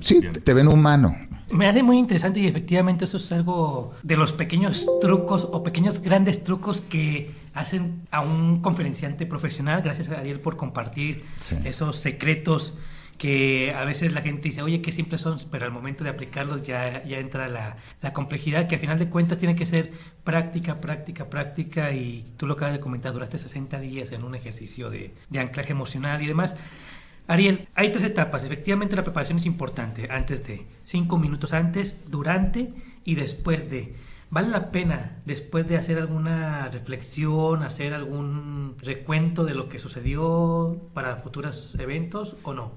sí, 0.00 0.20
te 0.20 0.54
ven 0.54 0.68
humano. 0.68 1.16
Me 1.50 1.66
hace 1.66 1.82
muy 1.82 1.98
interesante 1.98 2.38
y 2.38 2.46
efectivamente 2.46 3.06
eso 3.06 3.16
es 3.16 3.32
algo 3.32 3.94
de 4.04 4.16
los 4.16 4.32
pequeños 4.32 4.86
trucos 5.00 5.48
o 5.50 5.64
pequeños 5.64 6.00
grandes 6.00 6.44
trucos 6.44 6.82
que 6.82 7.34
hacen 7.54 8.06
a 8.12 8.20
un 8.20 8.60
conferenciante 8.60 9.26
profesional. 9.26 9.82
Gracias 9.82 10.08
a 10.10 10.20
Ariel 10.20 10.38
por 10.38 10.56
compartir 10.56 11.24
esos 11.64 11.96
secretos 11.96 12.74
que 13.18 13.74
a 13.76 13.84
veces 13.84 14.12
la 14.14 14.22
gente 14.22 14.48
dice, 14.48 14.62
oye, 14.62 14.80
qué 14.80 14.92
simples 14.92 15.20
son, 15.20 15.38
pero 15.50 15.66
al 15.66 15.72
momento 15.72 16.04
de 16.04 16.10
aplicarlos 16.10 16.64
ya, 16.64 17.04
ya 17.04 17.18
entra 17.18 17.48
la, 17.48 17.76
la, 18.00 18.12
complejidad 18.12 18.68
que 18.68 18.76
a 18.76 18.78
final 18.78 18.98
de 18.98 19.08
cuentas 19.10 19.38
tiene 19.38 19.56
que 19.56 19.66
ser 19.66 19.90
práctica, 20.24 20.80
práctica, 20.80 21.28
práctica 21.28 21.92
y 21.92 22.24
tú 22.36 22.46
lo 22.46 22.54
acabas 22.54 22.74
de 22.74 22.80
comentar, 22.80 23.12
duraste 23.12 23.36
60 23.36 23.80
días 23.80 24.12
en 24.12 24.24
un 24.24 24.36
ejercicio 24.36 24.88
de, 24.88 25.14
de 25.28 25.40
anclaje 25.40 25.72
emocional 25.72 26.22
y 26.22 26.26
demás. 26.26 26.54
Ariel, 27.28 27.68
hay 27.74 27.92
tres 27.92 28.04
etapas. 28.04 28.42
Efectivamente, 28.44 28.96
la 28.96 29.02
preparación 29.02 29.36
es 29.36 29.44
importante. 29.44 30.08
Antes 30.10 30.46
de, 30.46 30.66
cinco 30.82 31.18
minutos 31.18 31.52
antes, 31.52 32.10
durante 32.10 32.72
y 33.04 33.16
después 33.16 33.70
de. 33.70 33.94
¿Vale 34.30 34.48
la 34.48 34.70
pena, 34.70 35.16
después 35.24 35.66
de 35.68 35.78
hacer 35.78 35.98
alguna 35.98 36.68
reflexión, 36.68 37.62
hacer 37.62 37.94
algún 37.94 38.74
recuento 38.78 39.44
de 39.44 39.54
lo 39.54 39.70
que 39.70 39.78
sucedió 39.78 40.90
para 40.92 41.16
futuros 41.16 41.74
eventos 41.78 42.36
o 42.42 42.52
no? 42.52 42.72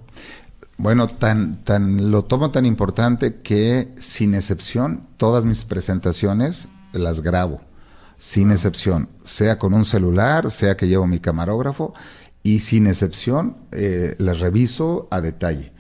Bueno, 0.78 1.08
tan, 1.08 1.64
tan, 1.64 2.10
lo 2.10 2.24
tomo 2.24 2.52
tan 2.52 2.66
importante 2.66 3.42
que 3.42 3.90
sin 3.98 4.34
excepción, 4.34 5.08
todas 5.18 5.44
mis 5.44 5.66
presentaciones 5.66 6.70
las 6.94 7.22
grabo, 7.22 7.62
sin 8.18 8.52
excepción, 8.52 9.10
sea 9.22 9.60
con 9.60 9.74
un 9.74 9.84
celular, 9.84 10.52
sea 10.52 10.78
que 10.78 10.88
llevo 10.88 11.06
mi 11.06 11.20
camarógrafo, 11.20 11.94
y 12.44 12.62
sin 12.62 12.88
excepción 12.88 13.58
eh, 13.74 14.16
las 14.20 14.40
reviso 14.40 15.10
a 15.12 15.20
detalle. 15.20 15.74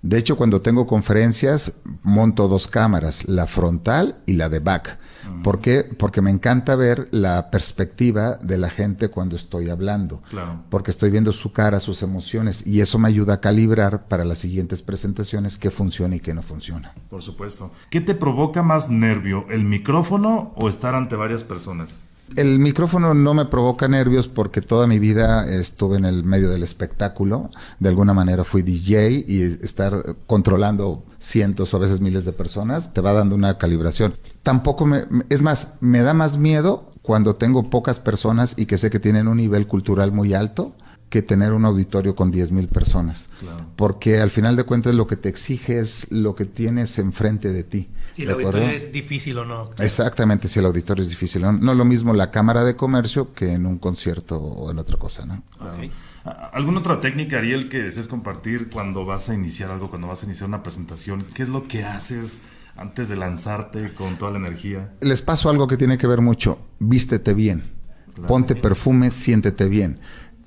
De 0.00 0.16
hecho, 0.16 0.36
cuando 0.36 0.62
tengo 0.62 0.86
conferencias, 0.86 1.74
monto 2.02 2.48
dos 2.48 2.66
cámaras, 2.66 3.28
la 3.28 3.46
frontal 3.46 4.22
y 4.26 4.32
la 4.32 4.48
de 4.48 4.60
back 4.60 4.97
¿Por 5.42 5.60
qué? 5.60 5.84
Porque 5.84 6.22
me 6.22 6.30
encanta 6.30 6.76
ver 6.76 7.08
la 7.10 7.50
perspectiva 7.50 8.36
de 8.36 8.58
la 8.58 8.70
gente 8.70 9.08
cuando 9.08 9.36
estoy 9.36 9.70
hablando. 9.70 10.22
Claro. 10.30 10.62
Porque 10.70 10.90
estoy 10.90 11.10
viendo 11.10 11.32
su 11.32 11.52
cara, 11.52 11.80
sus 11.80 12.02
emociones, 12.02 12.66
y 12.66 12.80
eso 12.80 12.98
me 12.98 13.08
ayuda 13.08 13.34
a 13.34 13.40
calibrar 13.40 14.08
para 14.08 14.24
las 14.24 14.38
siguientes 14.38 14.82
presentaciones 14.82 15.58
qué 15.58 15.70
funciona 15.70 16.16
y 16.16 16.20
qué 16.20 16.34
no 16.34 16.42
funciona. 16.42 16.94
Por 17.08 17.22
supuesto. 17.22 17.72
¿Qué 17.90 18.00
te 18.00 18.14
provoca 18.14 18.62
más 18.62 18.90
nervio, 18.90 19.46
el 19.50 19.64
micrófono 19.64 20.52
o 20.56 20.68
estar 20.68 20.94
ante 20.94 21.16
varias 21.16 21.44
personas? 21.44 22.06
El 22.36 22.58
micrófono 22.58 23.14
no 23.14 23.34
me 23.34 23.46
provoca 23.46 23.88
nervios 23.88 24.28
porque 24.28 24.60
toda 24.60 24.86
mi 24.86 24.98
vida 24.98 25.48
estuve 25.50 25.96
en 25.96 26.04
el 26.04 26.24
medio 26.24 26.50
del 26.50 26.62
espectáculo. 26.62 27.50
De 27.80 27.88
alguna 27.88 28.14
manera 28.14 28.44
fui 28.44 28.62
DJ 28.62 29.24
y 29.26 29.42
estar 29.42 30.16
controlando 30.26 31.04
cientos 31.18 31.72
o 31.72 31.76
a 31.76 31.80
veces 31.80 32.00
miles 32.00 32.24
de 32.24 32.32
personas 32.32 32.92
te 32.92 33.00
va 33.00 33.12
dando 33.12 33.34
una 33.34 33.58
calibración. 33.58 34.14
Tampoco 34.42 34.86
me, 34.86 35.04
es 35.30 35.42
más, 35.42 35.74
me 35.80 36.02
da 36.02 36.14
más 36.14 36.38
miedo 36.38 36.92
cuando 37.02 37.36
tengo 37.36 37.70
pocas 37.70 38.00
personas 38.00 38.54
y 38.56 38.66
que 38.66 38.78
sé 38.78 38.90
que 38.90 39.00
tienen 39.00 39.28
un 39.28 39.38
nivel 39.38 39.66
cultural 39.66 40.12
muy 40.12 40.34
alto 40.34 40.74
que 41.08 41.22
tener 41.22 41.52
un 41.52 41.64
auditorio 41.64 42.14
con 42.14 42.30
10 42.30 42.52
mil 42.52 42.68
personas. 42.68 43.28
Porque 43.76 44.20
al 44.20 44.30
final 44.30 44.56
de 44.56 44.64
cuentas 44.64 44.94
lo 44.94 45.06
que 45.06 45.16
te 45.16 45.28
exige 45.28 45.78
es 45.78 46.10
lo 46.12 46.34
que 46.34 46.44
tienes 46.44 46.98
enfrente 46.98 47.52
de 47.52 47.64
ti. 47.64 47.88
Si 48.18 48.24
el 48.24 48.30
auditorio 48.32 48.70
es 48.70 48.90
difícil 48.90 49.38
o 49.38 49.44
no. 49.44 49.70
Exactamente, 49.78 50.48
si 50.48 50.58
el 50.58 50.66
auditorio 50.66 51.04
es 51.04 51.08
difícil. 51.08 51.40
No, 51.40 51.52
no 51.52 51.72
lo 51.72 51.84
mismo 51.84 52.12
la 52.12 52.32
cámara 52.32 52.64
de 52.64 52.74
comercio 52.74 53.32
que 53.32 53.52
en 53.52 53.64
un 53.64 53.78
concierto 53.78 54.40
o 54.40 54.72
en 54.72 54.80
otra 54.80 54.96
cosa, 54.96 55.24
¿no? 55.24 55.44
¿Alguna 56.52 56.80
otra 56.80 57.00
técnica, 57.00 57.38
Ariel, 57.38 57.68
que 57.68 57.80
desees 57.80 58.08
compartir 58.08 58.70
cuando 58.70 59.04
vas 59.04 59.28
a 59.28 59.34
iniciar 59.34 59.70
algo, 59.70 59.88
cuando 59.88 60.08
vas 60.08 60.24
a 60.24 60.26
iniciar 60.26 60.48
una 60.48 60.64
presentación? 60.64 61.26
¿Qué 61.32 61.44
es 61.44 61.48
lo 61.48 61.68
que 61.68 61.84
haces 61.84 62.40
antes 62.74 63.08
de 63.08 63.14
lanzarte 63.14 63.94
con 63.94 64.18
toda 64.18 64.32
la 64.32 64.38
energía? 64.38 64.94
Les 65.00 65.22
paso 65.22 65.48
algo 65.48 65.68
que 65.68 65.76
tiene 65.76 65.96
que 65.96 66.08
ver 66.08 66.20
mucho. 66.20 66.58
Vístete 66.80 67.34
bien. 67.34 67.70
Ponte 68.26 68.56
perfume, 68.56 69.12
siéntete 69.12 69.68
bien. 69.68 70.00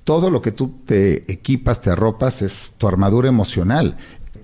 Todo 0.04 0.30
lo 0.30 0.42
que 0.42 0.52
tú 0.52 0.82
te 0.86 1.32
equipas, 1.32 1.82
te 1.82 1.92
arropas, 1.92 2.42
es 2.42 2.76
tu 2.78 2.90
armadura 2.90 3.30
emocional. 3.30 3.96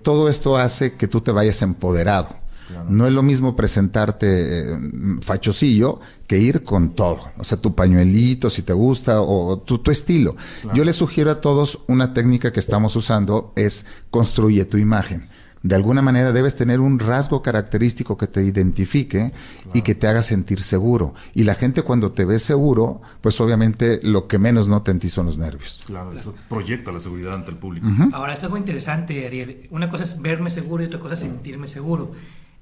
Todo 0.01 0.29
esto 0.29 0.55
hace 0.55 0.93
que 0.93 1.09
tú 1.09 1.19
te 1.19 1.33
vayas 1.33 1.61
empoderado. 1.61 2.46
No 2.89 3.07
es 3.07 3.13
lo 3.13 3.23
mismo 3.23 3.55
presentarte 3.55 4.73
eh, 4.73 4.77
fachosillo 5.21 5.99
que 6.27 6.37
ir 6.37 6.63
con 6.63 6.95
todo. 6.95 7.21
O 7.37 7.43
sea, 7.43 7.57
tu 7.57 7.75
pañuelito, 7.75 8.49
si 8.49 8.61
te 8.61 8.73
gusta, 8.73 9.21
o 9.21 9.59
tu, 9.59 9.79
tu 9.79 9.91
estilo. 9.91 10.35
Yo 10.73 10.83
les 10.83 10.97
sugiero 10.97 11.31
a 11.31 11.41
todos 11.41 11.79
una 11.87 12.13
técnica 12.13 12.51
que 12.51 12.59
estamos 12.59 12.95
usando, 12.95 13.53
es 13.55 13.85
construye 14.11 14.65
tu 14.65 14.77
imagen. 14.77 15.29
De 15.63 15.75
alguna 15.75 16.01
manera 16.01 16.31
debes 16.31 16.55
tener 16.55 16.79
un 16.79 16.99
rasgo 16.99 17.41
característico 17.41 18.17
que 18.17 18.27
te 18.27 18.43
identifique 18.43 19.33
y 19.73 19.81
que 19.81 19.95
te 19.95 20.07
haga 20.07 20.21
sentir 20.21 20.61
seguro. 20.61 21.13
Y 21.33 21.43
la 21.43 21.55
gente 21.55 21.81
cuando 21.81 22.11
te 22.11 22.25
ve 22.25 22.39
seguro, 22.39 23.01
pues 23.21 23.41
obviamente 23.41 23.99
lo 24.03 24.27
que 24.27 24.37
menos 24.37 24.67
nota 24.67 24.91
en 24.91 24.99
ti 24.99 25.09
son 25.09 25.25
los 25.25 25.37
nervios. 25.37 25.81
Claro, 25.85 26.13
eso 26.13 26.35
proyecta 26.47 26.91
la 26.91 26.99
seguridad 26.99 27.33
ante 27.33 27.51
el 27.51 27.57
público. 27.57 27.87
Ahora 28.13 28.33
es 28.33 28.43
algo 28.43 28.57
interesante, 28.57 29.25
Ariel. 29.25 29.67
Una 29.71 29.89
cosa 29.89 30.03
es 30.03 30.21
verme 30.21 30.49
seguro 30.51 30.83
y 30.83 30.85
otra 30.85 30.99
cosa 30.99 31.15
es 31.15 31.21
sentirme 31.21 31.67
seguro. 31.67 32.11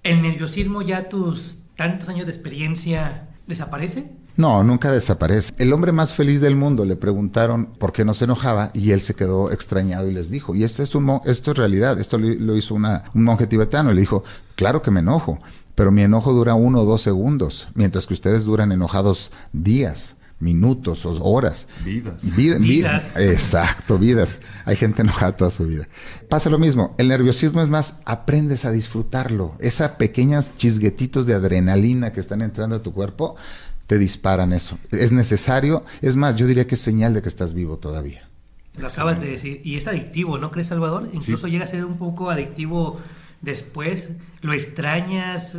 ¿El 0.06 0.22
nerviosismo 0.22 0.84
ya 0.84 1.10
tus 1.10 1.58
tantos 1.76 2.10
años 2.10 2.28
de 2.28 2.32
experiencia 2.32 3.28
desaparece? 3.48 4.12
No, 4.38 4.64
nunca 4.64 4.92
desaparece. 4.92 5.52
El 5.58 5.74
hombre 5.74 5.94
más 5.94 6.14
feliz 6.14 6.42
del 6.42 6.56
mundo 6.56 6.86
le 6.86 6.96
preguntaron 6.96 7.66
por 7.80 7.92
qué 7.92 8.06
no 8.06 8.14
se 8.14 8.26
enojaba 8.26 8.70
y 8.76 8.92
él 8.92 9.02
se 9.02 9.16
quedó 9.16 9.52
extrañado 9.52 10.08
y 10.08 10.14
les 10.14 10.30
dijo, 10.30 10.54
y 10.54 10.64
esto 10.64 10.84
es, 10.84 10.94
un, 10.94 11.22
esto 11.26 11.52
es 11.52 11.58
realidad, 11.58 12.00
esto 12.00 12.20
lo, 12.20 12.56
hizo 12.56 12.76
una, 12.76 13.06
un 13.16 13.24
monje 13.24 13.48
tibetano, 13.48 13.94
le 13.94 14.02
dijo, 14.02 14.24
claro 14.56 14.84
que 14.84 14.92
me 14.92 15.00
enojo, 15.00 15.40
pero 15.74 15.92
mi 15.92 16.04
enojo 16.04 16.34
dura 16.34 16.54
uno 16.54 16.82
o 16.82 16.86
dos 16.86 17.02
segundos, 17.02 17.68
mientras 17.74 18.06
que 18.06 18.14
ustedes 18.14 18.44
duran 18.44 18.72
enojados 18.72 19.32
días 19.54 20.15
minutos 20.40 21.06
o 21.06 21.24
horas. 21.24 21.68
Vidas. 21.84 22.36
vidas. 22.36 23.18
Exacto, 23.18 23.98
vidas. 23.98 24.42
Hay 24.66 24.76
gente 24.76 25.02
enojada 25.02 25.38
toda 25.38 25.52
su 25.52 25.66
vida. 25.66 25.88
Pasa 26.30 26.50
lo 26.50 26.60
mismo. 26.60 26.96
El 26.98 27.08
nerviosismo 27.08 27.62
es 27.62 27.70
más, 27.70 28.00
aprendes 28.06 28.66
a 28.66 28.72
disfrutarlo. 28.72 29.56
Esas 29.60 29.92
pequeñas 29.92 30.56
chisguetitos 30.58 31.26
de 31.26 31.34
adrenalina 31.34 32.12
que 32.12 32.20
están 32.20 32.42
entrando 32.42 32.78
a 32.78 32.84
tu 32.84 32.94
cuerpo 32.94 33.36
te 33.88 33.98
disparan 33.98 34.54
eso. 34.54 34.78
Es 34.92 35.12
necesario. 35.12 35.86
Es 36.02 36.16
más, 36.16 36.36
yo 36.36 36.48
diría 36.48 36.68
que 36.68 36.76
es 36.76 36.82
señal 36.82 37.14
de 37.14 37.22
que 37.22 37.30
estás 37.30 37.54
vivo 37.54 37.78
todavía. 37.78 38.28
Lo 38.78 38.88
acabas 38.88 39.22
de 39.22 39.28
decir. 39.28 39.62
Y 39.64 39.78
es 39.78 39.88
adictivo, 39.88 40.38
¿no 40.38 40.52
crees, 40.52 40.68
Salvador? 40.68 41.10
Incluso 41.14 41.48
llega 41.48 41.64
a 41.64 41.68
ser 41.68 41.86
un 41.86 41.98
poco 41.98 42.30
adictivo 42.30 43.00
después. 43.42 44.10
Lo 44.42 44.54
extrañas 44.54 45.58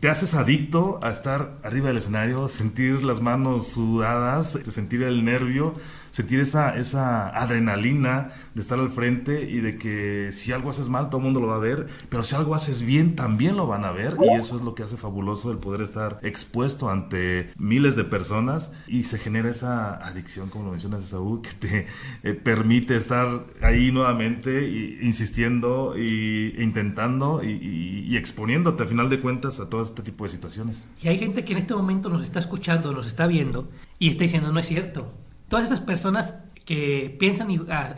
te 0.00 0.08
haces 0.08 0.34
adicto 0.34 1.00
a 1.02 1.10
estar 1.10 1.58
arriba 1.64 1.88
del 1.88 1.96
escenario, 1.96 2.46
sentir 2.48 3.02
las 3.02 3.20
manos 3.20 3.66
sudadas, 3.66 4.52
sentir 4.68 5.02
el 5.02 5.24
nervio 5.24 5.74
sentir 6.10 6.40
esa, 6.40 6.76
esa 6.76 7.28
adrenalina 7.28 8.30
de 8.54 8.60
estar 8.60 8.78
al 8.78 8.90
frente 8.90 9.48
y 9.48 9.60
de 9.60 9.78
que 9.78 10.30
si 10.32 10.52
algo 10.52 10.70
haces 10.70 10.88
mal, 10.88 11.08
todo 11.08 11.18
el 11.18 11.24
mundo 11.24 11.40
lo 11.40 11.48
va 11.48 11.56
a 11.56 11.60
ver, 11.60 11.86
pero 12.08 12.24
si 12.24 12.34
algo 12.34 12.54
haces 12.54 12.82
bien, 12.82 13.16
también 13.16 13.56
lo 13.56 13.66
van 13.66 13.84
a 13.84 13.92
ver. 13.92 14.16
Y 14.20 14.34
eso 14.34 14.56
es 14.56 14.62
lo 14.62 14.74
que 14.74 14.82
hace 14.82 14.96
fabuloso 14.96 15.52
el 15.52 15.58
poder 15.58 15.80
estar 15.80 16.18
expuesto 16.22 16.90
ante 16.90 17.50
miles 17.56 17.96
de 17.96 18.04
personas 18.04 18.72
y 18.86 19.04
se 19.04 19.18
genera 19.18 19.50
esa 19.50 19.94
adicción, 19.96 20.48
como 20.50 20.64
lo 20.64 20.70
mencionas, 20.70 21.02
Saúl, 21.02 21.42
que 21.42 21.50
te 21.50 21.86
eh, 22.22 22.34
permite 22.34 22.96
estar 22.96 23.46
ahí 23.62 23.92
nuevamente 23.92 24.98
insistiendo 25.02 25.94
e 25.96 26.54
intentando 26.58 27.42
y, 27.42 28.16
exponiéndote 28.16 28.82
a 28.82 28.86
final 28.86 29.08
de 29.10 29.20
cuentas 29.20 29.60
a 29.60 29.70
todas 29.70 29.88
este 29.88 30.02
tipo 30.02 30.24
de 30.24 30.30
situaciones. 30.30 30.86
Y 31.02 31.08
hay 31.08 31.18
gente 31.18 31.44
que 31.44 31.52
en 31.52 31.58
este 31.58 31.74
momento 31.74 32.08
nos 32.08 32.22
está 32.22 32.40
escuchando, 32.40 32.92
nos 32.92 33.06
está 33.06 33.26
viendo 33.26 33.68
y 33.98 34.08
está 34.08 34.24
diciendo, 34.24 34.52
no 34.52 34.58
es 34.58 34.66
cierto. 34.66 35.12
Todas 35.48 35.66
esas 35.66 35.80
personas 35.80 36.34
que 36.66 37.16
piensan 37.18 37.48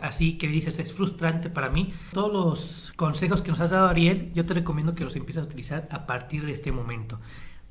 así, 0.01 0.37
que 0.37 0.47
dices, 0.47 0.79
es 0.79 0.93
frustrante 0.93 1.49
para 1.49 1.69
mí, 1.69 1.93
todos 2.13 2.31
los 2.31 2.93
consejos 2.95 3.41
que 3.41 3.51
nos 3.51 3.59
has 3.59 3.71
dado 3.71 3.89
Ariel, 3.89 4.31
yo 4.33 4.45
te 4.45 4.53
recomiendo 4.53 4.95
que 4.95 5.03
los 5.03 5.17
empieces 5.17 5.43
a 5.43 5.45
utilizar 5.45 5.89
a 5.91 6.07
partir 6.07 6.45
de 6.45 6.53
este 6.53 6.71
momento. 6.71 7.19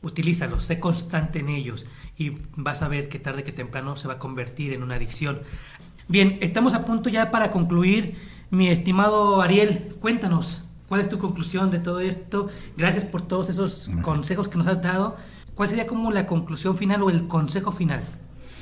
Utilízalos, 0.03 0.65
sé 0.67 0.79
constante 0.79 1.39
en 1.39 1.49
ellos 1.49 1.87
y 2.19 2.33
vas 2.57 2.83
a 2.83 2.89
ver 2.89 3.09
que 3.09 3.19
tarde 3.19 3.45
que 3.45 3.53
temprano 3.53 3.97
se 3.97 4.09
va 4.09 4.15
a 4.15 4.19
convertir 4.19 4.75
en 4.75 4.83
una 4.83 4.97
adicción. 4.97 5.41
Bien, 6.07 6.37
estamos 6.43 6.75
a 6.75 6.85
punto 6.85 7.09
ya 7.09 7.31
para 7.31 7.51
concluir. 7.51 8.17
Mi 8.51 8.69
estimado 8.69 9.41
Ariel, 9.41 9.95
cuéntanos, 10.01 10.65
¿cuál 10.87 11.01
es 11.01 11.09
tu 11.09 11.17
conclusión 11.17 11.71
de 11.71 11.79
todo 11.79 12.01
esto? 12.01 12.49
Gracias 12.77 13.07
por 13.07 13.23
todos 13.23 13.49
esos 13.49 13.89
consejos 14.03 14.49
que 14.49 14.59
nos 14.59 14.67
has 14.67 14.83
dado. 14.83 15.17
¿Cuál 15.55 15.71
sería 15.71 15.87
como 15.87 16.11
la 16.13 16.27
conclusión 16.27 16.77
final 16.77 17.03
o 17.03 17.09
el 17.09 17.27
consejo 17.27 17.73
final? 17.73 18.03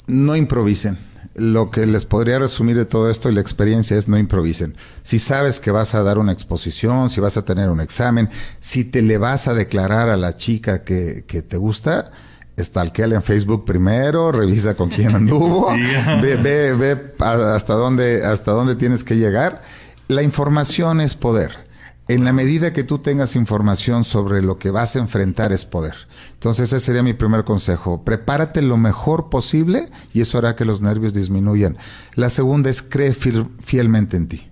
No 0.09 0.35
improvisen 0.35 0.99
lo 1.39 1.71
que 1.71 1.87
les 1.87 2.05
podría 2.05 2.39
resumir 2.39 2.77
de 2.77 2.85
todo 2.85 3.11
esto 3.11 3.31
y 3.31 3.35
la 3.35 3.41
experiencia 3.41 3.97
es 3.97 4.09
no 4.09 4.19
improvisen. 4.19 4.77
Si 5.03 5.19
sabes 5.19 5.61
que 5.61 5.71
vas 5.71 5.95
a 5.95 6.03
dar 6.03 6.19
una 6.19 6.33
exposición, 6.33 7.11
si 7.11 7.21
vas 7.21 7.37
a 7.37 7.45
tener 7.45 7.71
un 7.71 7.81
examen, 7.81 8.29
si 8.61 8.85
te 8.85 9.03
le 9.03 9.19
vas 9.19 9.49
a 9.49 9.55
declarar 9.55 10.09
a 10.09 10.17
la 10.17 10.37
chica 10.37 10.83
que, 10.85 11.25
que 11.27 11.43
te 11.43 11.57
gusta, 11.57 12.11
estalqueale 12.57 13.15
en 13.15 13.23
Facebook 13.23 13.65
primero, 13.65 14.33
revisa 14.33 14.75
con 14.75 14.91
quién 14.91 15.15
anduvo, 15.15 15.73
ve, 16.21 16.37
ve, 16.37 16.75
ve 16.75 17.15
hasta 17.21 17.75
dónde, 17.75 18.25
hasta 18.25 18.53
dónde 18.53 18.75
tienes 18.75 19.05
que 19.05 19.17
llegar. 19.17 19.63
La 20.09 20.23
información 20.23 21.01
es 21.01 21.15
poder. 21.15 21.68
En 22.09 22.25
la 22.25 22.33
medida 22.33 22.73
que 22.73 22.85
tú 22.85 23.01
tengas 23.01 23.37
información 23.37 24.03
sobre 24.03 24.41
lo 24.41 24.59
que 24.59 24.71
vas 24.71 24.97
a 24.97 24.99
enfrentar 24.99 25.53
es 25.53 25.67
poder. 25.67 25.95
Entonces 26.33 26.73
ese 26.73 26.81
sería 26.81 27.03
mi 27.03 27.13
primer 27.13 27.45
consejo. 27.45 28.03
Prepárate 28.03 28.63
lo 28.63 28.79
mejor 28.79 29.29
posible 29.29 29.91
y 30.15 30.23
eso 30.23 30.39
hará 30.39 30.57
que 30.57 30.65
los 30.65 30.81
nervios 30.81 31.13
disminuyan. 31.13 31.77
La 32.15 32.31
segunda 32.31 32.71
es 32.71 32.81
cree 32.81 33.13
fielmente 33.13 34.17
en 34.17 34.29
ti. 34.29 34.49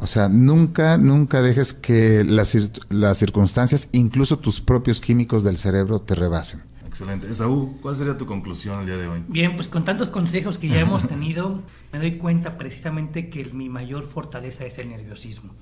O 0.00 0.06
sea, 0.06 0.28
nunca, 0.28 0.98
nunca 0.98 1.40
dejes 1.40 1.72
que 1.72 2.24
las, 2.24 2.54
las 2.90 3.16
circunstancias, 3.16 3.88
incluso 3.92 4.38
tus 4.38 4.60
propios 4.60 5.00
químicos 5.00 5.44
del 5.44 5.56
cerebro, 5.56 6.00
te 6.00 6.14
rebasen. 6.14 6.62
Excelente. 6.86 7.30
Esaú, 7.30 7.78
¿cuál 7.80 7.96
sería 7.96 8.18
tu 8.18 8.26
conclusión 8.26 8.80
el 8.80 8.86
día 8.86 8.96
de 8.98 9.06
hoy? 9.06 9.24
Bien, 9.28 9.56
pues 9.56 9.66
con 9.66 9.82
tantos 9.82 10.10
consejos 10.10 10.58
que 10.58 10.68
ya 10.68 10.80
hemos 10.80 11.08
tenido, 11.08 11.62
me 11.90 11.98
doy 11.98 12.18
cuenta 12.18 12.58
precisamente 12.58 13.30
que 13.30 13.46
mi 13.46 13.70
mayor 13.70 14.06
fortaleza 14.06 14.66
es 14.66 14.76
el 14.76 14.90
nerviosismo. 14.90 15.54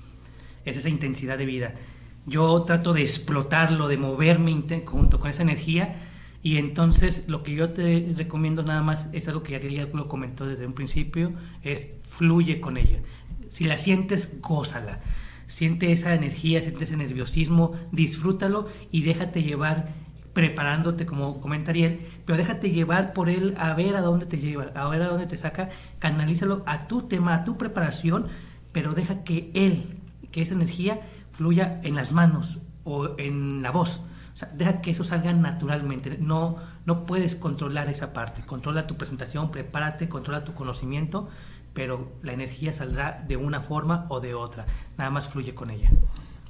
Es 0.65 0.77
esa 0.77 0.89
intensidad 0.89 1.37
de 1.37 1.45
vida 1.45 1.75
yo 2.25 2.61
trato 2.63 2.93
de 2.93 3.01
explotarlo, 3.01 3.87
de 3.87 3.97
moverme 3.97 4.63
junto 4.85 5.19
con 5.19 5.29
esa 5.29 5.41
energía. 5.41 5.95
Y 6.43 6.57
entonces 6.57 7.25
lo 7.27 7.43
que 7.43 7.53
yo 7.53 7.71
te 7.71 8.13
recomiendo 8.17 8.63
nada 8.63 8.81
más 8.81 9.09
es 9.13 9.27
algo 9.27 9.43
que 9.43 9.59
ya 9.59 9.87
lo 9.93 10.07
comentó 10.07 10.45
desde 10.47 10.65
un 10.65 10.73
principio, 10.73 11.33
es 11.61 11.93
fluye 12.01 12.59
con 12.59 12.77
ella. 12.77 12.99
Si 13.49 13.65
la 13.65 13.77
sientes, 13.77 14.39
gózala. 14.41 14.99
Siente 15.45 15.91
esa 15.91 16.15
energía, 16.15 16.61
siente 16.61 16.85
ese 16.85 16.97
nerviosismo, 16.97 17.73
disfrútalo 17.91 18.69
y 18.89 19.03
déjate 19.03 19.43
llevar 19.43 19.89
preparándote, 20.33 21.05
como 21.05 21.41
comenta 21.41 21.71
Ariel, 21.71 21.99
pero 22.25 22.37
déjate 22.37 22.71
llevar 22.71 23.11
por 23.11 23.29
él 23.29 23.53
a 23.57 23.73
ver 23.73 23.97
a 23.97 24.01
dónde 24.01 24.25
te 24.25 24.37
lleva, 24.37 24.71
a 24.73 24.87
ver 24.87 25.01
a 25.01 25.09
dónde 25.09 25.27
te 25.27 25.35
saca, 25.35 25.67
canalízalo 25.99 26.63
a 26.65 26.87
tu 26.87 27.01
tema, 27.01 27.35
a 27.35 27.43
tu 27.43 27.57
preparación, 27.57 28.27
pero 28.71 28.93
deja 28.93 29.25
que 29.25 29.51
él, 29.53 29.83
que 30.31 30.41
esa 30.41 30.53
energía 30.53 31.01
fluya 31.31 31.79
en 31.83 31.95
las 31.95 32.11
manos 32.11 32.59
o 32.83 33.15
en 33.17 33.61
la 33.61 33.71
voz. 33.71 34.01
O 34.33 34.37
sea, 34.37 34.49
deja 34.55 34.81
que 34.81 34.91
eso 34.91 35.03
salga 35.03 35.33
naturalmente. 35.33 36.17
No, 36.19 36.57
no 36.85 37.05
puedes 37.05 37.35
controlar 37.35 37.89
esa 37.89 38.13
parte. 38.13 38.43
Controla 38.45 38.87
tu 38.87 38.95
presentación, 38.97 39.51
prepárate, 39.51 40.07
controla 40.07 40.43
tu 40.43 40.53
conocimiento, 40.53 41.29
pero 41.73 42.13
la 42.21 42.33
energía 42.33 42.73
saldrá 42.73 43.23
de 43.27 43.37
una 43.37 43.61
forma 43.61 44.05
o 44.09 44.19
de 44.19 44.33
otra. 44.33 44.65
Nada 44.97 45.09
más 45.09 45.27
fluye 45.27 45.53
con 45.53 45.69
ella. 45.69 45.89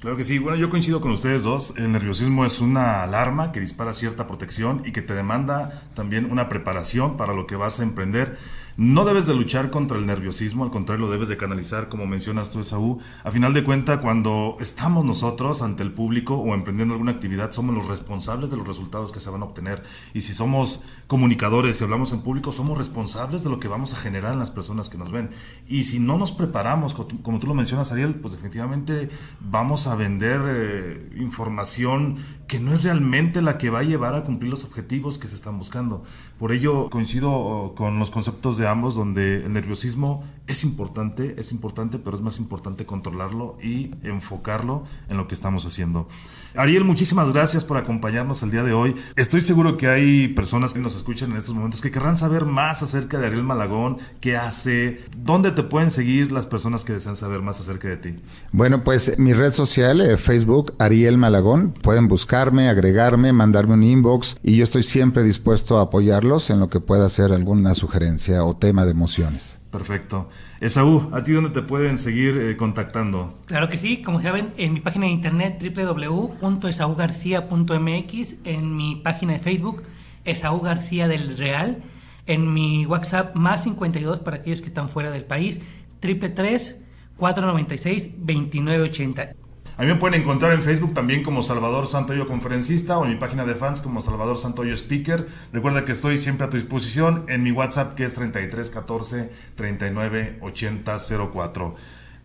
Claro 0.00 0.16
que 0.16 0.24
sí. 0.24 0.38
Bueno, 0.38 0.58
yo 0.58 0.68
coincido 0.68 1.00
con 1.00 1.12
ustedes 1.12 1.44
dos. 1.44 1.74
El 1.76 1.92
nerviosismo 1.92 2.44
es 2.44 2.60
una 2.60 3.04
alarma 3.04 3.52
que 3.52 3.60
dispara 3.60 3.92
cierta 3.92 4.26
protección 4.26 4.82
y 4.84 4.90
que 4.90 5.00
te 5.00 5.14
demanda 5.14 5.80
también 5.94 6.30
una 6.30 6.48
preparación 6.48 7.16
para 7.16 7.34
lo 7.34 7.46
que 7.46 7.54
vas 7.54 7.78
a 7.78 7.84
emprender. 7.84 8.36
No 8.76 9.04
debes 9.04 9.26
de 9.26 9.34
luchar 9.34 9.70
contra 9.70 9.98
el 9.98 10.06
nerviosismo, 10.06 10.64
al 10.64 10.70
contrario, 10.70 11.04
lo 11.04 11.12
debes 11.12 11.28
de 11.28 11.36
canalizar, 11.36 11.90
como 11.90 12.06
mencionas 12.06 12.50
tú, 12.50 12.60
Esaú. 12.60 13.00
A 13.22 13.30
final 13.30 13.52
de 13.52 13.64
cuenta, 13.64 14.00
cuando 14.00 14.56
estamos 14.60 15.04
nosotros 15.04 15.60
ante 15.60 15.82
el 15.82 15.92
público 15.92 16.36
o 16.36 16.54
emprendiendo 16.54 16.94
alguna 16.94 17.12
actividad, 17.12 17.52
somos 17.52 17.74
los 17.74 17.88
responsables 17.88 18.50
de 18.50 18.56
los 18.56 18.66
resultados 18.66 19.12
que 19.12 19.20
se 19.20 19.28
van 19.28 19.42
a 19.42 19.44
obtener. 19.44 19.82
Y 20.14 20.22
si 20.22 20.32
somos 20.32 20.82
comunicadores 21.06 21.80
y 21.80 21.84
hablamos 21.84 22.12
en 22.12 22.22
público, 22.22 22.50
somos 22.50 22.78
responsables 22.78 23.44
de 23.44 23.50
lo 23.50 23.60
que 23.60 23.68
vamos 23.68 23.92
a 23.92 23.96
generar 23.96 24.32
en 24.32 24.38
las 24.38 24.50
personas 24.50 24.88
que 24.88 24.96
nos 24.96 25.12
ven. 25.12 25.30
Y 25.66 25.84
si 25.84 26.00
no 26.00 26.16
nos 26.16 26.32
preparamos, 26.32 26.94
como 26.94 27.38
tú 27.40 27.46
lo 27.46 27.54
mencionas, 27.54 27.92
Ariel, 27.92 28.14
pues 28.14 28.32
definitivamente 28.32 29.10
vamos 29.40 29.86
a 29.86 29.96
vender 29.96 30.40
eh, 30.46 31.10
información 31.16 32.16
que 32.52 32.60
no 32.60 32.74
es 32.74 32.84
realmente 32.84 33.40
la 33.40 33.56
que 33.56 33.70
va 33.70 33.78
a 33.78 33.82
llevar 33.82 34.14
a 34.14 34.24
cumplir 34.24 34.50
los 34.50 34.62
objetivos 34.64 35.16
que 35.16 35.26
se 35.26 35.34
están 35.34 35.56
buscando. 35.56 36.02
Por 36.38 36.52
ello, 36.52 36.90
coincido 36.90 37.32
oh, 37.32 37.74
con 37.74 37.98
los 37.98 38.10
conceptos 38.10 38.58
de 38.58 38.68
ambos, 38.68 38.94
donde 38.94 39.36
el 39.46 39.54
nerviosismo 39.54 40.22
es 40.46 40.62
importante, 40.62 41.34
es 41.38 41.50
importante, 41.50 41.98
pero 41.98 42.14
es 42.14 42.22
más 42.22 42.38
importante 42.38 42.84
controlarlo 42.84 43.56
y 43.62 43.92
enfocarlo 44.02 44.84
en 45.08 45.16
lo 45.16 45.28
que 45.28 45.34
estamos 45.34 45.64
haciendo. 45.64 46.08
Ariel, 46.54 46.84
muchísimas 46.84 47.30
gracias 47.30 47.64
por 47.64 47.78
acompañarnos 47.78 48.42
el 48.42 48.50
día 48.50 48.62
de 48.62 48.74
hoy. 48.74 48.94
Estoy 49.16 49.40
seguro 49.40 49.78
que 49.78 49.88
hay 49.88 50.28
personas 50.28 50.74
que 50.74 50.80
nos 50.80 50.94
escuchan 50.94 51.30
en 51.30 51.38
estos 51.38 51.54
momentos 51.54 51.80
que 51.80 51.90
querrán 51.90 52.16
saber 52.16 52.44
más 52.44 52.82
acerca 52.82 53.18
de 53.18 53.26
Ariel 53.26 53.42
Malagón, 53.42 53.98
qué 54.20 54.36
hace, 54.36 55.00
dónde 55.16 55.52
te 55.52 55.62
pueden 55.62 55.90
seguir 55.90 56.30
las 56.30 56.44
personas 56.44 56.84
que 56.84 56.92
desean 56.92 57.16
saber 57.16 57.40
más 57.40 57.58
acerca 57.58 57.88
de 57.88 57.96
ti. 57.96 58.20
Bueno, 58.50 58.84
pues 58.84 59.18
mi 59.18 59.32
red 59.32 59.52
social, 59.52 60.02
eh, 60.02 60.18
Facebook, 60.18 60.74
Ariel 60.78 61.16
Malagón, 61.16 61.72
pueden 61.72 62.06
buscarme, 62.06 62.68
agregarme, 62.68 63.32
mandarme 63.32 63.74
un 63.74 63.82
inbox 63.82 64.36
y 64.42 64.56
yo 64.56 64.64
estoy 64.64 64.82
siempre 64.82 65.24
dispuesto 65.24 65.78
a 65.78 65.82
apoyarlos 65.82 66.50
en 66.50 66.60
lo 66.60 66.68
que 66.68 66.80
pueda 66.80 67.08
ser 67.08 67.32
alguna 67.32 67.74
sugerencia 67.74 68.44
o 68.44 68.56
tema 68.56 68.84
de 68.84 68.90
emociones. 68.90 69.58
Perfecto. 69.70 70.28
Esaú, 70.62 71.10
¿a 71.12 71.22
ti 71.24 71.32
dónde 71.32 71.50
te 71.50 71.62
pueden 71.62 71.98
seguir 71.98 72.38
eh, 72.38 72.56
contactando? 72.56 73.36
Claro 73.46 73.68
que 73.68 73.76
sí, 73.76 74.00
como 74.00 74.22
saben, 74.22 74.52
en 74.56 74.72
mi 74.72 74.78
página 74.78 75.06
de 75.06 75.10
internet 75.10 75.60
www.esaugarcia.mx, 75.60 78.36
en 78.44 78.76
mi 78.76 78.94
página 78.94 79.32
de 79.32 79.40
Facebook, 79.40 79.82
Esaú 80.24 80.60
García 80.60 81.08
del 81.08 81.36
Real, 81.36 81.82
en 82.28 82.54
mi 82.54 82.86
WhatsApp 82.86 83.34
más 83.34 83.64
52 83.64 84.20
para 84.20 84.36
aquellos 84.36 84.60
que 84.60 84.68
están 84.68 84.88
fuera 84.88 85.10
del 85.10 85.24
país, 85.24 85.60
triple 85.98 86.30
496 86.30 88.10
2980. 88.18 89.41
A 89.82 89.84
mí 89.84 89.90
me 89.90 89.96
pueden 89.96 90.20
encontrar 90.20 90.52
en 90.52 90.62
Facebook 90.62 90.94
también 90.94 91.24
como 91.24 91.42
Salvador 91.42 91.88
Santoyo 91.88 92.28
Conferencista 92.28 92.98
o 92.98 93.04
en 93.04 93.10
mi 93.10 93.16
página 93.16 93.44
de 93.44 93.56
fans 93.56 93.80
como 93.80 94.00
Salvador 94.00 94.38
Santoyo 94.38 94.72
Speaker. 94.74 95.26
Recuerda 95.52 95.84
que 95.84 95.90
estoy 95.90 96.18
siempre 96.18 96.46
a 96.46 96.50
tu 96.50 96.56
disposición 96.56 97.24
en 97.26 97.42
mi 97.42 97.50
WhatsApp 97.50 97.94
que 97.94 98.04
es 98.04 98.14
3314 98.14 99.32
39 99.56 100.38
80 100.40 100.96
04. 101.32 101.74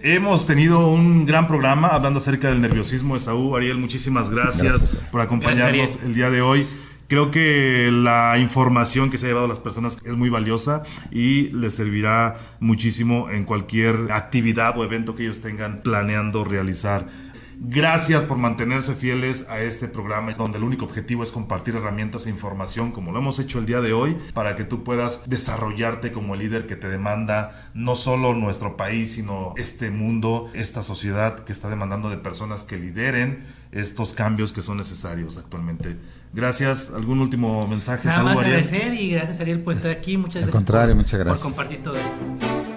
Hemos 0.02 0.46
tenido 0.46 0.88
un 0.88 1.26
gran 1.26 1.48
programa 1.48 1.88
hablando 1.88 2.20
acerca 2.20 2.50
del 2.50 2.62
nerviosismo 2.62 3.15
de 3.15 3.22
Saúl. 3.22 3.58
Ariel, 3.58 3.80
muchísimas 3.80 4.30
gracias, 4.30 4.96
por 5.12 5.22
acompañarnos 5.22 6.04
el 6.04 6.13
día 6.13 6.30
de 6.30 6.43
hoy. 6.43 6.67
Creo 7.08 7.32
que 7.32 7.89
la 7.89 8.38
información 8.38 9.10
que 9.10 9.17
se 9.17 9.26
ha 9.26 9.30
llevado 9.30 9.46
a 9.46 9.50
las 9.50 9.62
personas 9.62 9.98
es 10.04 10.17
muy 10.17 10.30
valiosa 10.30 10.84
y 11.10 11.43
les 11.52 11.74
servirá 11.74 12.36
muchísimo 12.60 13.30
en 13.30 13.46
cualquier 13.46 14.12
actividad 14.12 14.78
o 14.78 14.84
evento 14.84 15.15
que 15.15 15.24
ellos 15.24 15.39
tengan 15.39 15.82
planeando 15.84 16.43
realizar. 16.43 17.08
Gracias 17.60 18.24
por 18.24 18.38
mantenerse 18.38 18.93
fieles 18.93 19.48
a 19.50 19.62
este 19.62 19.88
programa 19.88 20.34
donde 20.34 20.58
el 20.60 20.63
único 20.63 20.86
objetivo 20.86 21.24
es 21.24 21.32
compartir 21.32 21.76
herramientas 21.76 22.28
e 22.28 22.30
información 22.30 22.91
como 22.91 23.12
lo 23.12 23.20
hemos 23.20 23.39
hecho 23.39 23.58
el 23.60 23.65
día 23.65 23.82
de 23.82 23.93
hoy 23.93 24.17
para 24.34 24.56
que 24.56 24.63
tú 24.63 24.84
puedas 24.84 25.28
desarrollarte 25.28 26.12
como 26.12 26.36
el 26.36 26.41
líder 26.41 26.67
que 26.67 26.76
te 26.76 26.88
demanda 26.88 27.72
no 27.74 27.96
solo 27.96 28.36
nuestro 28.36 28.78
país 28.78 29.13
sino 29.13 29.54
este 29.58 29.89
mundo, 29.89 30.50
esta 30.54 30.84
sociedad 30.84 31.39
que 31.39 31.52
está 31.52 31.70
demandando 31.70 32.10
de 32.10 32.17
personas 32.17 32.63
que 32.63 32.78
lideren 32.78 33.43
estos 33.72 34.13
cambios 34.13 34.54
que 34.54 34.62
son 34.62 34.78
necesarios 34.78 35.38
actualmente. 35.38 35.98
Gracias. 36.34 36.91
¿Algún 36.96 37.20
último 37.20 37.67
mensaje? 37.67 38.08
Nada 38.08 38.24
más 38.24 38.38
agradecer 38.38 38.93
y 38.93 39.12
gracias 39.12 39.39
Ariel 39.39 39.62
por 39.62 39.74
estar 39.74 39.91
aquí. 39.91 40.17
Muchas 40.17 40.38
Al 40.38 40.41
gracias. 40.43 40.56
contrario, 40.56 40.96
muchas 40.96 41.20
gracias. 41.20 41.41
Por 41.41 41.52
compartir 41.52 41.84
todo 41.84 41.96
esto. 41.96 42.77